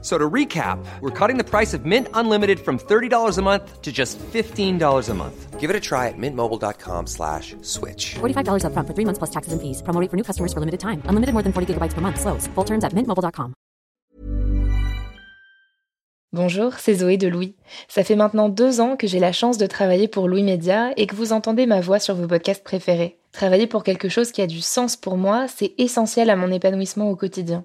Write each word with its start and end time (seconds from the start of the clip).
So 0.00 0.16
to 0.16 0.30
recap, 0.30 0.78
we're 1.00 1.10
cutting 1.10 1.38
the 1.38 1.44
price 1.44 1.74
of 1.74 1.84
Mint 1.84 2.06
Unlimited 2.14 2.60
from 2.60 2.78
$30 2.78 3.36
a 3.36 3.42
month 3.42 3.82
to 3.82 3.90
just 3.90 4.16
$15 4.32 5.08
a 5.08 5.14
month. 5.14 5.58
Give 5.58 5.70
it 5.70 5.74
a 5.74 5.80
try 5.80 6.06
at 6.06 6.14
mintmobile.com 6.16 7.08
slash 7.08 7.56
switch. 7.62 8.14
$45 8.20 8.62
upfront 8.62 8.86
for 8.86 8.94
three 8.94 9.04
months 9.04 9.18
plus 9.18 9.30
taxes 9.30 9.52
and 9.52 9.60
fees. 9.60 9.82
Promo 9.82 10.00
rate 10.00 10.10
for 10.10 10.16
new 10.16 10.22
customers 10.22 10.52
for 10.52 10.60
limited 10.60 10.78
time. 10.78 11.02
Unlimited 11.08 11.32
more 11.34 11.42
than 11.42 11.52
40 11.52 11.74
gigabytes 11.74 11.94
per 11.94 12.00
month. 12.00 12.20
Slows. 12.20 12.46
Full 12.54 12.64
terms 12.64 12.84
at 12.84 12.94
mintmobile.com. 12.94 13.54
Bonjour, 16.34 16.74
c'est 16.74 16.94
Zoé 16.94 17.16
de 17.16 17.26
Louis. 17.26 17.56
Ça 17.88 18.04
fait 18.04 18.14
maintenant 18.14 18.50
deux 18.50 18.80
ans 18.82 18.96
que 18.96 19.06
j'ai 19.06 19.18
la 19.18 19.32
chance 19.32 19.56
de 19.56 19.66
travailler 19.66 20.08
pour 20.08 20.28
Louis 20.28 20.42
Média 20.42 20.92
et 20.98 21.06
que 21.06 21.16
vous 21.16 21.32
entendez 21.32 21.64
ma 21.64 21.80
voix 21.80 21.98
sur 21.98 22.14
vos 22.14 22.26
podcasts 22.26 22.62
préférés. 22.62 23.18
Travailler 23.32 23.66
pour 23.66 23.82
quelque 23.82 24.10
chose 24.10 24.30
qui 24.30 24.42
a 24.42 24.46
du 24.46 24.60
sens 24.60 24.94
pour 24.94 25.16
moi, 25.16 25.46
c'est 25.48 25.72
essentiel 25.78 26.28
à 26.28 26.36
mon 26.36 26.52
épanouissement 26.52 27.10
au 27.10 27.16
quotidien. 27.16 27.64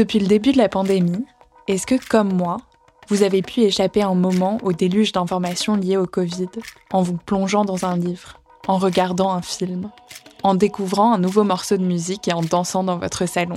Depuis 0.00 0.18
le 0.18 0.26
début 0.26 0.52
de 0.52 0.56
la 0.56 0.70
pandémie, 0.70 1.26
est-ce 1.68 1.86
que, 1.86 1.94
comme 2.08 2.32
moi, 2.32 2.56
vous 3.08 3.22
avez 3.22 3.42
pu 3.42 3.60
échapper 3.60 4.00
un 4.00 4.14
moment 4.14 4.56
au 4.62 4.72
déluge 4.72 5.12
d'informations 5.12 5.76
liées 5.76 5.98
au 5.98 6.06
Covid 6.06 6.48
en 6.90 7.02
vous 7.02 7.18
plongeant 7.18 7.66
dans 7.66 7.84
un 7.84 7.98
livre, 7.98 8.40
en 8.66 8.78
regardant 8.78 9.30
un 9.30 9.42
film, 9.42 9.90
en 10.42 10.54
découvrant 10.54 11.12
un 11.12 11.18
nouveau 11.18 11.44
morceau 11.44 11.76
de 11.76 11.84
musique 11.84 12.28
et 12.28 12.32
en 12.32 12.40
dansant 12.40 12.82
dans 12.82 12.96
votre 12.96 13.26
salon 13.26 13.56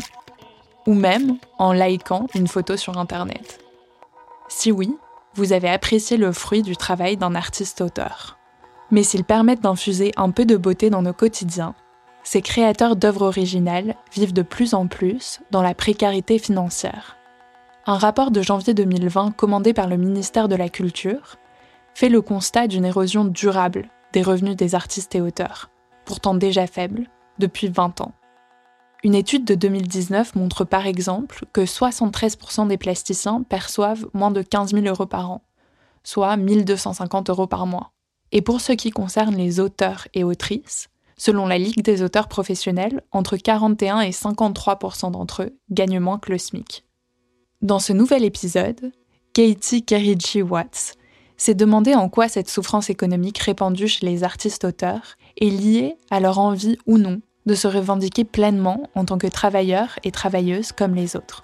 Ou 0.85 0.95
même 0.95 1.37
en 1.59 1.71
likant 1.71 2.27
une 2.35 2.47
photo 2.47 2.75
sur 2.75 2.97
Internet? 2.97 3.61
Si 4.49 4.69
oui, 4.69 4.93
vous 5.35 5.53
avez 5.53 5.69
apprécié 5.69 6.17
le 6.17 6.33
fruit 6.33 6.61
du 6.61 6.75
travail 6.75 7.15
d'un 7.15 7.35
artiste-auteur. 7.35 8.37
Mais 8.91 9.03
s'ils 9.03 9.23
permettent 9.23 9.61
d'infuser 9.61 10.11
un 10.17 10.31
peu 10.31 10.43
de 10.43 10.57
beauté 10.57 10.89
dans 10.89 11.03
nos 11.03 11.13
quotidiens, 11.13 11.73
ces 12.23 12.41
créateurs 12.41 12.95
d'œuvres 12.95 13.27
originales 13.27 13.95
vivent 14.13 14.33
de 14.33 14.41
plus 14.41 14.73
en 14.73 14.87
plus 14.87 15.41
dans 15.51 15.61
la 15.61 15.73
précarité 15.73 16.39
financière. 16.39 17.17
Un 17.85 17.97
rapport 17.97 18.31
de 18.31 18.41
janvier 18.41 18.73
2020 18.73 19.31
commandé 19.31 19.73
par 19.73 19.87
le 19.87 19.97
ministère 19.97 20.47
de 20.47 20.55
la 20.55 20.69
Culture 20.69 21.37
fait 21.93 22.09
le 22.09 22.21
constat 22.21 22.67
d'une 22.67 22.85
érosion 22.85 23.25
durable 23.25 23.89
des 24.13 24.21
revenus 24.21 24.55
des 24.55 24.73
artistes 24.73 25.15
et 25.15 25.21
auteurs, 25.21 25.69
pourtant 26.05 26.33
déjà 26.33 26.65
faibles, 26.65 27.09
depuis 27.39 27.67
20 27.67 28.01
ans. 28.01 28.13
Une 29.03 29.15
étude 29.15 29.43
de 29.43 29.55
2019 29.55 30.35
montre 30.35 30.63
par 30.63 30.87
exemple 30.87 31.45
que 31.51 31.61
73% 31.61 32.67
des 32.67 32.77
plasticiens 32.77 33.43
perçoivent 33.43 34.07
moins 34.13 34.31
de 34.31 34.41
15 34.41 34.71
000 34.71 34.85
euros 34.85 35.05
par 35.05 35.29
an, 35.29 35.41
soit 36.03 36.37
1250 36.37 37.29
euros 37.29 37.47
par 37.47 37.67
mois. 37.67 37.91
Et 38.31 38.41
pour 38.41 38.61
ce 38.61 38.71
qui 38.71 38.91
concerne 38.91 39.35
les 39.35 39.59
auteurs 39.59 40.07
et 40.13 40.23
autrices, 40.23 40.89
Selon 41.17 41.45
la 41.47 41.57
Ligue 41.57 41.83
des 41.83 42.01
auteurs 42.01 42.27
professionnels, 42.27 43.01
entre 43.11 43.37
41 43.37 44.01
et 44.01 44.11
53 44.11 44.79
d'entre 45.11 45.43
eux 45.43 45.57
gagnent 45.71 45.99
moins 45.99 46.19
que 46.19 46.31
le 46.31 46.37
SMIC. 46.37 46.83
Dans 47.61 47.79
ce 47.79 47.93
nouvel 47.93 48.23
épisode, 48.23 48.91
Katie 49.33 49.83
Kerichi 49.83 50.41
Watts 50.41 50.95
s'est 51.37 51.55
demandé 51.55 51.95
en 51.95 52.09
quoi 52.09 52.27
cette 52.27 52.49
souffrance 52.49 52.89
économique 52.89 53.39
répandue 53.39 53.87
chez 53.87 54.05
les 54.05 54.23
artistes-auteurs 54.23 55.15
est 55.39 55.49
liée 55.49 55.95
à 56.11 56.19
leur 56.19 56.39
envie 56.39 56.77
ou 56.85 56.97
non 56.97 57.21
de 57.45 57.55
se 57.55 57.67
revendiquer 57.67 58.23
pleinement 58.23 58.89
en 58.95 59.05
tant 59.05 59.17
que 59.17 59.27
travailleurs 59.27 59.99
et 60.03 60.11
travailleuses 60.11 60.71
comme 60.71 60.95
les 60.95 61.15
autres. 61.15 61.43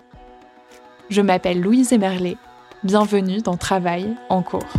Je 1.10 1.22
m'appelle 1.22 1.60
Louise 1.60 1.92
Emerlet, 1.92 2.38
bienvenue 2.84 3.42
dans 3.42 3.58
Travail 3.58 4.16
en 4.30 4.44
cours. 4.44 4.74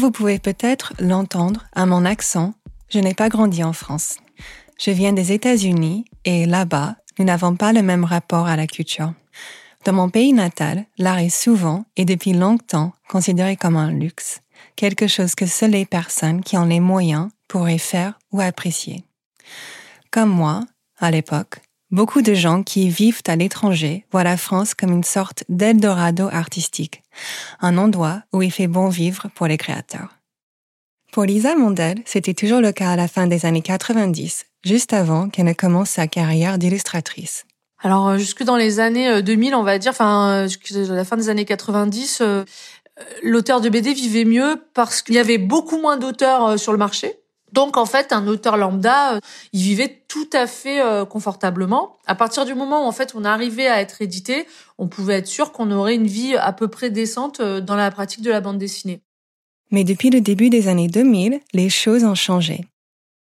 Vous 0.00 0.10
pouvez 0.10 0.38
peut-être 0.38 0.94
l'entendre 0.98 1.66
à 1.74 1.84
mon 1.84 2.06
accent, 2.06 2.54
je 2.88 2.98
n'ai 2.98 3.12
pas 3.12 3.28
grandi 3.28 3.62
en 3.62 3.74
France. 3.74 4.16
Je 4.78 4.90
viens 4.90 5.12
des 5.12 5.32
États-Unis 5.32 6.06
et 6.24 6.46
là-bas, 6.46 6.96
nous 7.18 7.26
n'avons 7.26 7.54
pas 7.54 7.74
le 7.74 7.82
même 7.82 8.04
rapport 8.04 8.46
à 8.46 8.56
la 8.56 8.66
culture. 8.66 9.12
Dans 9.84 9.92
mon 9.92 10.08
pays 10.08 10.32
natal, 10.32 10.86
l'art 10.96 11.18
est 11.18 11.28
souvent 11.28 11.84
et 11.98 12.06
depuis 12.06 12.32
longtemps 12.32 12.94
considéré 13.10 13.56
comme 13.56 13.76
un 13.76 13.92
luxe, 13.92 14.40
quelque 14.74 15.06
chose 15.06 15.34
que 15.34 15.44
seules 15.44 15.72
les 15.72 15.84
personnes 15.84 16.42
qui 16.42 16.56
ont 16.56 16.64
les 16.64 16.80
moyens 16.80 17.28
pourraient 17.46 17.76
faire 17.76 18.18
ou 18.32 18.40
apprécier. 18.40 19.04
Comme 20.10 20.30
moi, 20.30 20.64
à 20.98 21.10
l'époque, 21.10 21.60
Beaucoup 21.90 22.22
de 22.22 22.34
gens 22.34 22.62
qui 22.62 22.88
vivent 22.88 23.22
à 23.26 23.34
l'étranger 23.34 24.04
voient 24.12 24.22
la 24.22 24.36
France 24.36 24.74
comme 24.74 24.92
une 24.92 25.02
sorte 25.02 25.42
d'Eldorado 25.48 26.28
artistique, 26.28 27.02
un 27.60 27.78
endroit 27.78 28.22
où 28.32 28.42
il 28.42 28.50
fait 28.50 28.66
bon 28.66 28.88
vivre 28.88 29.28
pour 29.34 29.46
les 29.46 29.56
créateurs. 29.56 30.16
Pour 31.12 31.24
Lisa 31.24 31.56
Mondel, 31.56 31.98
c'était 32.04 32.34
toujours 32.34 32.60
le 32.60 32.70
cas 32.72 32.90
à 32.90 32.96
la 32.96 33.08
fin 33.08 33.26
des 33.26 33.44
années 33.44 33.62
90, 33.62 34.46
juste 34.64 34.92
avant 34.92 35.28
qu'elle 35.28 35.46
ne 35.46 35.52
commence 35.52 35.90
sa 35.90 36.06
carrière 36.06 36.56
d'illustratrice. 36.56 37.46
Alors 37.82 38.08
euh, 38.08 38.18
jusque 38.18 38.44
dans 38.44 38.56
les 38.56 38.78
années 38.78 39.22
2000, 39.22 39.52
euh, 39.52 39.56
on 39.56 39.62
va 39.62 39.78
dire, 39.78 39.90
enfin 39.90 40.46
euh, 40.46 40.48
la 40.70 41.04
fin 41.04 41.16
des 41.16 41.28
années 41.28 41.44
90, 41.44 42.22
l'auteur 43.22 43.60
de 43.60 43.68
BD 43.68 43.94
vivait 43.94 44.24
mieux 44.24 44.62
parce 44.74 45.02
qu'il 45.02 45.14
y 45.14 45.18
avait 45.18 45.38
beaucoup 45.38 45.80
moins 45.80 45.96
d'auteurs 45.96 46.58
sur 46.58 46.72
le 46.72 46.78
marché. 46.78 47.19
Donc 47.52 47.76
en 47.76 47.86
fait, 47.86 48.12
un 48.12 48.26
auteur 48.26 48.56
lambda, 48.56 49.14
euh, 49.14 49.20
il 49.52 49.62
vivait 49.62 50.02
tout 50.08 50.28
à 50.32 50.46
fait 50.46 50.80
euh, 50.80 51.04
confortablement. 51.04 51.96
À 52.06 52.14
partir 52.14 52.44
du 52.44 52.54
moment 52.54 52.84
où 52.84 52.88
en 52.88 52.92
fait 52.92 53.12
on 53.14 53.24
arrivait 53.24 53.66
à 53.66 53.80
être 53.80 54.02
édité, 54.02 54.46
on 54.78 54.88
pouvait 54.88 55.18
être 55.18 55.26
sûr 55.26 55.52
qu'on 55.52 55.70
aurait 55.70 55.94
une 55.94 56.06
vie 56.06 56.36
à 56.36 56.52
peu 56.52 56.68
près 56.68 56.90
décente 56.90 57.40
euh, 57.40 57.60
dans 57.60 57.76
la 57.76 57.90
pratique 57.90 58.22
de 58.22 58.30
la 58.30 58.40
bande 58.40 58.58
dessinée. 58.58 59.00
Mais 59.70 59.84
depuis 59.84 60.10
le 60.10 60.20
début 60.20 60.50
des 60.50 60.68
années 60.68 60.88
2000, 60.88 61.40
les 61.52 61.70
choses 61.70 62.04
ont 62.04 62.14
changé. 62.14 62.64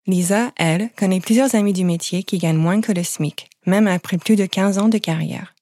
Lisa, 0.06 0.52
elle, 0.56 0.90
connaît 0.96 1.20
plusieurs 1.20 1.54
amis 1.54 1.72
du 1.72 1.84
métier 1.84 2.22
qui 2.22 2.36
gagnent 2.36 2.58
moins 2.58 2.82
que 2.82 2.92
le 2.92 3.02
SMIC, 3.02 3.48
même 3.64 3.86
après 3.86 4.18
plus 4.18 4.36
de 4.36 4.44
15 4.44 4.76
ans 4.78 4.88
de 4.88 4.98
carrière. 4.98 5.53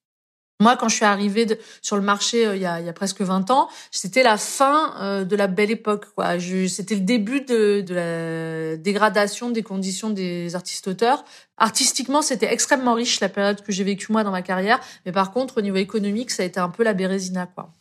Moi, 0.63 0.77
quand 0.77 0.89
je 0.89 0.95
suis 0.95 1.05
arrivée 1.05 1.59
sur 1.81 1.97
le 1.97 2.03
marché 2.03 2.47
euh, 2.47 2.55
il, 2.55 2.63
y 2.63 2.67
a, 2.67 2.93
presque 2.93 3.21
20 3.21 3.51
ans, 3.51 3.69
c'était 3.91 4.23
la 4.23 4.37
fin 4.37 4.95
euh, 5.01 5.25
de 5.25 5.35
la 5.35 5.49
belle 5.49 5.73
époque. 5.73 6.07
Quoi. 6.15 6.39
C'était 6.69 6.95
le 6.95 7.01
début 7.01 7.41
de, 7.41 7.85
la 7.89 8.77
dégradation 8.77 9.51
des 9.51 9.65
conditions 9.65 10.11
des 10.11 10.55
artistes-auteurs. 10.55 11.25
Artistiquement, 11.57 12.23
c'était 12.23 12.53
extrêmement 12.53 12.95
riche 12.95 13.19
la 13.19 13.29
période 13.29 13.61
que 13.63 13.73
j'ai 13.73 13.83
vécue 13.83 14.13
moi 14.13 14.23
dans 14.23 14.31
ma 14.31 14.43
carrière, 14.43 14.79
mais 15.05 15.11
par 15.11 15.33
contre, 15.33 15.59
au 15.59 15.63
niveau 15.63 15.79
économique, 15.79 16.31
ça 16.31 16.45
a 16.45 16.47
été 16.47 16.61
un 16.61 16.69
peu 16.69 16.85
la 16.85 16.95
bérésina. 16.95 17.47
Quoi. 17.47 17.73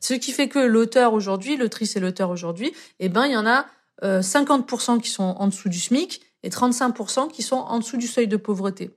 Ce 0.00 0.12
qui 0.12 0.32
fait 0.32 0.48
que 0.48 0.58
l'auteur 0.58 1.14
aujourd'hui, 1.14 1.56
l'autrice 1.56 1.96
et 1.96 2.00
l'auteur 2.00 2.28
aujourd'hui, 2.28 2.74
eh 2.98 3.08
ben, 3.08 3.24
il 3.24 3.32
y 3.32 3.36
en 3.36 3.46
a 3.46 3.64
50% 4.02 5.00
qui 5.00 5.08
sont 5.08 5.22
en 5.38 5.46
dessous 5.46 5.70
du 5.70 5.80
SMIC 5.80 6.20
et 6.42 6.50
35% 6.50 7.30
qui 7.30 7.42
sont 7.42 7.56
en 7.56 7.78
dessous 7.78 7.96
du 7.96 8.06
seuil 8.06 8.28
de 8.28 8.36
pauvreté 8.36 8.90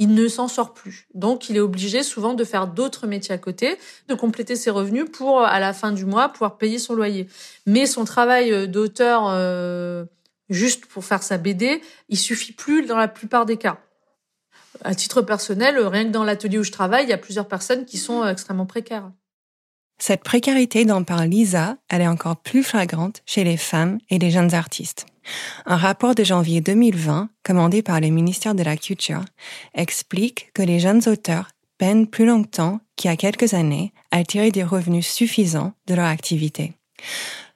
il 0.00 0.14
ne 0.14 0.28
s'en 0.28 0.48
sort 0.48 0.72
plus. 0.72 1.06
Donc, 1.14 1.50
il 1.50 1.56
est 1.58 1.60
obligé 1.60 2.02
souvent 2.02 2.32
de 2.32 2.42
faire 2.42 2.66
d'autres 2.66 3.06
métiers 3.06 3.34
à 3.34 3.38
côté, 3.38 3.76
de 4.08 4.14
compléter 4.14 4.56
ses 4.56 4.70
revenus 4.70 5.04
pour, 5.12 5.42
à 5.42 5.60
la 5.60 5.74
fin 5.74 5.92
du 5.92 6.06
mois, 6.06 6.30
pouvoir 6.30 6.56
payer 6.56 6.78
son 6.78 6.94
loyer. 6.94 7.28
Mais 7.66 7.84
son 7.84 8.06
travail 8.06 8.50
euh, 8.50 8.66
d'auteur, 8.66 9.26
euh, 9.28 10.06
juste 10.48 10.86
pour 10.86 11.04
faire 11.04 11.22
sa 11.22 11.36
BD, 11.36 11.82
il 12.08 12.16
suffit 12.16 12.52
plus 12.52 12.86
dans 12.86 12.96
la 12.96 13.08
plupart 13.08 13.44
des 13.44 13.58
cas. 13.58 13.78
À 14.82 14.94
titre 14.94 15.20
personnel, 15.20 15.78
rien 15.78 16.04
que 16.04 16.10
dans 16.10 16.24
l'atelier 16.24 16.58
où 16.58 16.64
je 16.64 16.72
travaille, 16.72 17.04
il 17.04 17.10
y 17.10 17.12
a 17.12 17.18
plusieurs 17.18 17.46
personnes 17.46 17.84
qui 17.84 17.98
sont 17.98 18.22
euh, 18.22 18.30
extrêmement 18.30 18.66
précaires. 18.66 19.12
Cette 19.98 20.24
précarité 20.24 20.86
dont 20.86 21.04
parle 21.04 21.28
Lisa, 21.28 21.76
elle 21.90 22.00
est 22.00 22.08
encore 22.08 22.38
plus 22.38 22.62
flagrante 22.62 23.20
chez 23.26 23.44
les 23.44 23.58
femmes 23.58 23.98
et 24.08 24.18
les 24.18 24.30
jeunes 24.30 24.54
artistes. 24.54 25.04
Un 25.66 25.76
rapport 25.76 26.14
de 26.14 26.24
janvier 26.24 26.60
2020, 26.60 27.28
commandé 27.44 27.82
par 27.82 28.00
le 28.00 28.08
ministère 28.08 28.54
de 28.54 28.62
la 28.62 28.76
Culture, 28.76 29.24
explique 29.74 30.50
que 30.54 30.62
les 30.62 30.78
jeunes 30.78 31.08
auteurs 31.08 31.50
peinent 31.78 32.06
plus 32.06 32.26
longtemps 32.26 32.80
qu'il 32.96 33.10
y 33.10 33.14
a 33.14 33.16
quelques 33.16 33.54
années 33.54 33.92
à 34.10 34.22
tirer 34.24 34.50
des 34.50 34.64
revenus 34.64 35.06
suffisants 35.06 35.72
de 35.86 35.94
leur 35.94 36.06
activité. 36.06 36.74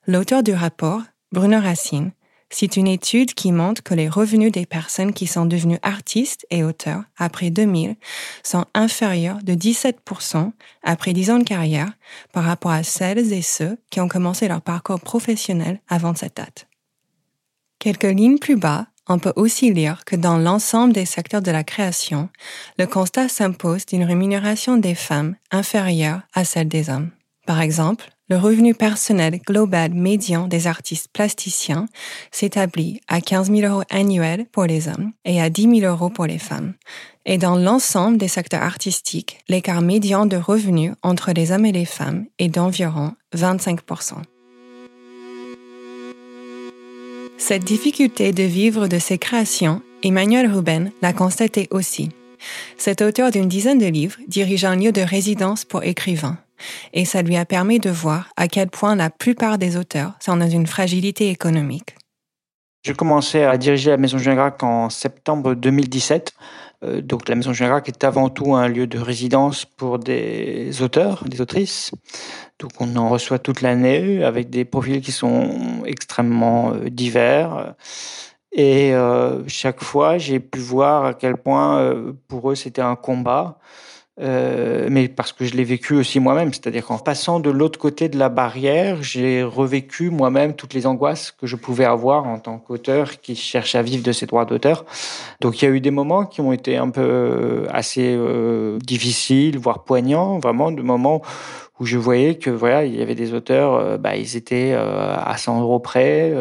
L'auteur 0.07 0.43
du 0.43 0.53
rapport, 0.53 1.03
Bruno 1.33 1.61
Racine, 1.61 2.13
cite 2.51 2.77
une 2.77 2.87
étude 2.87 3.35
qui 3.35 3.53
montre 3.53 3.83
que 3.83 3.95
les 3.95 4.09
revenus 4.09 4.53
des 4.53 4.67
personnes 4.67 5.13
qui 5.13 5.27
sont 5.27 5.45
devenues 5.45 5.79
artistes 5.83 6.47
et 6.51 6.63
auteurs 6.63 7.03
après 7.19 7.51
2000 7.51 7.97
sont 8.43 8.65
inférieurs 8.75 9.43
de 9.43 9.55
17% 9.55 10.53
après 10.83 11.13
10 11.13 11.31
ans 11.31 11.39
de 11.39 11.45
carrière 11.45 11.93
par 12.33 12.45
rapport 12.45 12.71
à 12.71 12.83
celles 12.83 13.33
et 13.33 13.43
ceux 13.43 13.77
qui 13.91 14.01
ont 14.01 14.09
commencé 14.09 14.49
leur 14.49 14.63
parcours 14.63 15.01
professionnel 15.01 15.81
avant 15.89 16.15
cette 16.15 16.37
date. 16.37 16.67
Quelques 17.85 18.05
lignes 18.05 18.39
plus 18.39 18.57
bas, 18.57 18.87
on 19.11 19.19
peut 19.19 19.35
aussi 19.37 19.71
lire 19.71 20.07
que 20.07 20.17
dans 20.17 20.39
l'ensemble 20.39 20.95
des 20.95 21.05
secteurs 21.05 21.43
de 21.43 21.51
la 21.51 21.65
création, 21.65 22.31
le 22.79 22.87
constat 22.87 23.29
s'impose 23.29 23.85
d'une 23.85 24.05
rémunération 24.05 24.79
des 24.79 24.95
femmes 24.95 25.37
inférieure 25.51 26.23
à 26.33 26.47
celle 26.47 26.69
des 26.69 26.89
hommes. 26.89 27.11
Par 27.47 27.61
exemple, 27.61 28.09
le 28.31 28.39
revenu 28.39 28.73
personnel 28.73 29.39
global 29.47 29.93
médian 29.93 30.49
des 30.49 30.67
artistes 30.67 31.11
plasticiens 31.13 31.85
s'établit 32.31 33.03
à 33.07 33.21
15 33.21 33.53
000 33.55 33.71
euros 33.71 33.85
annuels 33.91 34.47
pour 34.51 34.65
les 34.65 34.89
hommes 34.89 35.13
et 35.27 35.43
à 35.43 35.51
10 35.51 35.81
000 35.81 35.93
euros 35.93 36.09
pour 36.09 36.25
les 36.25 36.39
femmes. 36.39 36.73
Et 37.27 37.37
dans 37.37 37.57
l'ensemble 37.57 38.17
des 38.17 38.29
secteurs 38.29 38.63
artistiques, 38.63 39.41
l'écart 39.47 39.83
médian 39.83 40.25
de 40.25 40.39
revenus 40.39 40.95
entre 41.03 41.33
les 41.33 41.53
hommes 41.53 41.67
et 41.67 41.73
les 41.73 41.85
femmes 41.85 42.25
est 42.39 42.49
d'environ 42.49 43.13
25 43.35 43.83
Cette 47.47 47.65
difficulté 47.65 48.33
de 48.33 48.43
vivre 48.43 48.89
de 48.89 48.99
ses 48.99 49.19
créations, 49.19 49.83
Emmanuel 50.03 50.51
Ruben 50.51 50.91
l'a 51.03 51.13
constaté 51.13 51.69
aussi. 51.71 52.09
Cet 52.79 53.03
auteur 53.03 53.31
d'une 53.31 53.49
dizaine 53.49 53.77
de 53.77 53.85
livres 53.85 54.17
dirige 54.29 54.65
un 54.65 54.77
lieu 54.77 54.93
de 54.93 55.03
résidence 55.03 55.67
pour 55.67 55.85
écrivains. 55.85 56.39
Et 56.95 57.05
ça 57.05 57.21
lui 57.21 57.37
a 57.37 57.45
permis 57.45 57.81
de 57.81 57.91
voir 57.91 58.31
à 58.39 58.49
quel 58.49 58.71
point 58.71 58.97
la 58.97 59.11
plupart 59.11 59.59
des 59.59 59.77
auteurs 59.77 60.15
sont 60.21 60.39
dans 60.39 60.49
une 60.49 60.67
fragilité 60.67 61.29
économique. 61.29 61.97
J'ai 62.83 62.95
commencé 62.95 63.43
à 63.43 63.59
diriger 63.59 63.91
la 63.91 63.99
Maison 63.99 64.17
Gracq 64.17 64.63
en 64.63 64.89
septembre 64.89 65.55
2017. 65.55 66.33
Euh, 66.85 67.01
donc 67.01 67.29
la 67.29 67.35
Maison 67.35 67.53
Gracq 67.53 67.89
est 67.89 68.05
avant 68.05 68.29
tout 68.29 68.55
un 68.55 68.69
lieu 68.69 68.87
de 68.87 68.99
résidence 68.99 69.65
pour 69.65 69.99
des 69.99 70.83
auteurs, 70.83 71.25
des 71.27 71.41
autrices. 71.41 71.93
Donc 72.59 72.73
on 72.81 72.97
en 72.97 73.09
reçoit 73.09 73.39
toute 73.39 73.63
l'année 73.63 74.25
avec 74.25 74.51
des 74.51 74.65
profils 74.65 75.01
qui 75.01 75.13
sont 75.13 75.83
extrêmement 75.87 76.73
euh, 76.73 76.89
divers. 76.91 77.75
Et 78.53 78.95
euh, 78.95 79.43
chaque 79.49 79.83
fois, 79.83 80.19
j'ai 80.19 80.39
pu 80.41 80.61
voir 80.61 81.05
à 81.07 81.15
quel 81.15 81.37
point 81.37 81.93
pour 82.29 82.51
eux 82.53 82.55
c'était 82.55 82.83
un 82.83 82.97
combat 82.97 83.59
euh, 84.21 84.87
mais 84.91 85.09
parce 85.09 85.33
que 85.33 85.45
je 85.45 85.55
l'ai 85.55 85.65
vécu 85.65 85.95
aussi 85.95 86.21
moi-même. 86.21 86.53
C'est-à-dire 86.53 86.87
qu'en 86.87 86.99
passant 86.99 87.41
de 87.41 87.51
l'autre 87.51 87.79
côté 87.79 88.09
de 88.09 88.17
la 88.17 88.29
barrière, 88.29 89.03
j'ai 89.03 89.43
revécu 89.43 90.11
moi-même 90.11 90.55
toutes 90.55 90.73
les 90.73 90.87
angoisses 90.87 91.33
que 91.33 91.47
je 91.47 91.57
pouvais 91.57 91.85
avoir 91.85 92.27
en 92.27 92.39
tant 92.39 92.59
qu'auteur 92.59 93.21
qui 93.21 93.35
cherche 93.35 93.75
à 93.75 93.83
vivre 93.83 94.05
de 94.05 94.13
ses 94.13 94.27
droits 94.27 94.45
d'auteur. 94.45 94.85
Donc 95.41 95.61
il 95.61 95.65
y 95.65 95.69
a 95.69 95.71
eu 95.73 95.81
des 95.81 95.91
moments 95.91 96.27
qui 96.27 96.41
ont 96.41 96.53
été 96.53 96.77
un 96.77 96.91
peu 96.91 97.01
euh, 97.03 97.67
assez 97.71 98.15
euh, 98.17 98.79
difficiles, 98.79 99.59
voire 99.59 99.83
poignants, 99.83 100.39
vraiment 100.39 100.71
de 100.71 100.83
moments 100.83 101.23
où 101.81 101.87
je 101.87 101.99
voyais 101.99 102.37
que 102.37 102.51
voilà, 102.51 102.85
il 102.85 102.95
y 102.95 103.03
avait 103.03 103.17
des 103.17 103.35
auteurs, 103.35 103.75
euh, 103.75 103.99
bah, 103.99 104.15
ils 104.17 104.37
étaient 104.37 104.75
à 104.75 105.37
100 105.37 105.61
euros 105.61 105.81
près 105.81 106.33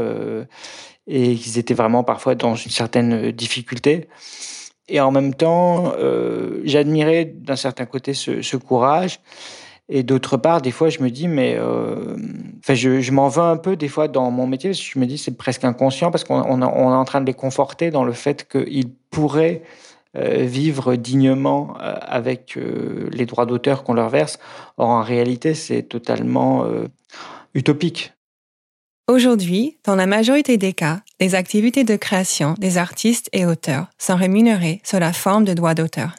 et 1.07 1.35
qu'ils 1.35 1.57
étaient 1.57 1.73
vraiment 1.73 2.03
parfois 2.03 2.35
dans 2.35 2.55
une 2.55 2.71
certaine 2.71 3.31
difficulté. 3.31 4.07
Et 4.89 4.99
en 4.99 5.11
même 5.11 5.33
temps, 5.33 5.93
euh, 5.97 6.61
j'admirais 6.65 7.25
d'un 7.25 7.55
certain 7.55 7.85
côté 7.85 8.13
ce, 8.13 8.41
ce 8.41 8.57
courage. 8.57 9.19
Et 9.89 10.03
d'autre 10.03 10.37
part, 10.37 10.61
des 10.61 10.71
fois, 10.71 10.89
je 10.89 11.01
me 11.01 11.09
dis, 11.09 11.27
mais 11.27 11.55
euh, 11.57 12.15
enfin, 12.59 12.73
je, 12.73 13.01
je 13.01 13.11
m'en 13.11 13.27
veux 13.27 13.43
un 13.43 13.57
peu 13.57 13.75
des 13.75 13.89
fois 13.89 14.07
dans 14.07 14.31
mon 14.31 14.47
métier. 14.47 14.73
Je 14.73 14.97
me 14.97 15.05
dis, 15.05 15.17
c'est 15.17 15.37
presque 15.37 15.63
inconscient 15.65 16.09
parce 16.09 16.23
qu'on 16.23 16.41
on, 16.41 16.61
est 16.61 16.95
en 16.95 17.05
train 17.05 17.21
de 17.21 17.25
les 17.25 17.33
conforter 17.33 17.91
dans 17.91 18.03
le 18.03 18.13
fait 18.13 18.47
qu'ils 18.47 18.89
pourraient 19.11 19.61
euh, 20.15 20.45
vivre 20.45 20.95
dignement 20.95 21.75
euh, 21.81 21.95
avec 21.99 22.55
euh, 22.55 23.09
les 23.11 23.25
droits 23.25 23.47
d'auteur 23.47 23.83
qu'on 23.83 23.95
leur 23.95 24.09
verse. 24.09 24.37
Or, 24.77 24.89
en 24.89 25.01
réalité, 25.01 25.55
c'est 25.55 25.83
totalement 25.83 26.65
utopique. 27.53 28.13
Aujourd'hui, 29.09 29.77
dans 29.83 29.95
la 29.95 30.05
majorité 30.05 30.55
des 30.57 30.71
cas, 30.71 31.01
les 31.19 31.35
activités 31.35 31.83
de 31.83 31.97
création 31.97 32.55
des 32.57 32.77
artistes 32.77 33.29
et 33.33 33.45
auteurs 33.45 33.87
sont 33.97 34.15
rémunérées 34.15 34.79
sous 34.85 34.97
la 34.97 35.11
forme 35.11 35.43
de 35.43 35.53
droits 35.53 35.73
d'auteur. 35.73 36.15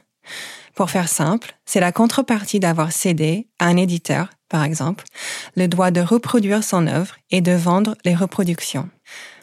Pour 0.75 0.91
faire 0.91 1.09
simple, 1.09 1.55
c'est 1.65 1.81
la 1.81 1.93
contrepartie 1.93 2.61
d'avoir 2.61 2.93
cédé 2.93 3.49
à 3.59 3.69
un 3.69 3.79
éditeur, 3.79 4.29
par 4.51 4.65
exemple, 4.65 5.05
le 5.57 5.67
droit 5.67 5.91
de 5.93 6.03
reproduire 6.03 6.63
son 6.63 6.87
œuvre 6.87 7.17
et 7.31 7.41
de 7.41 7.53
vendre 7.53 7.97
les 8.05 8.15
reproductions. 8.15 8.91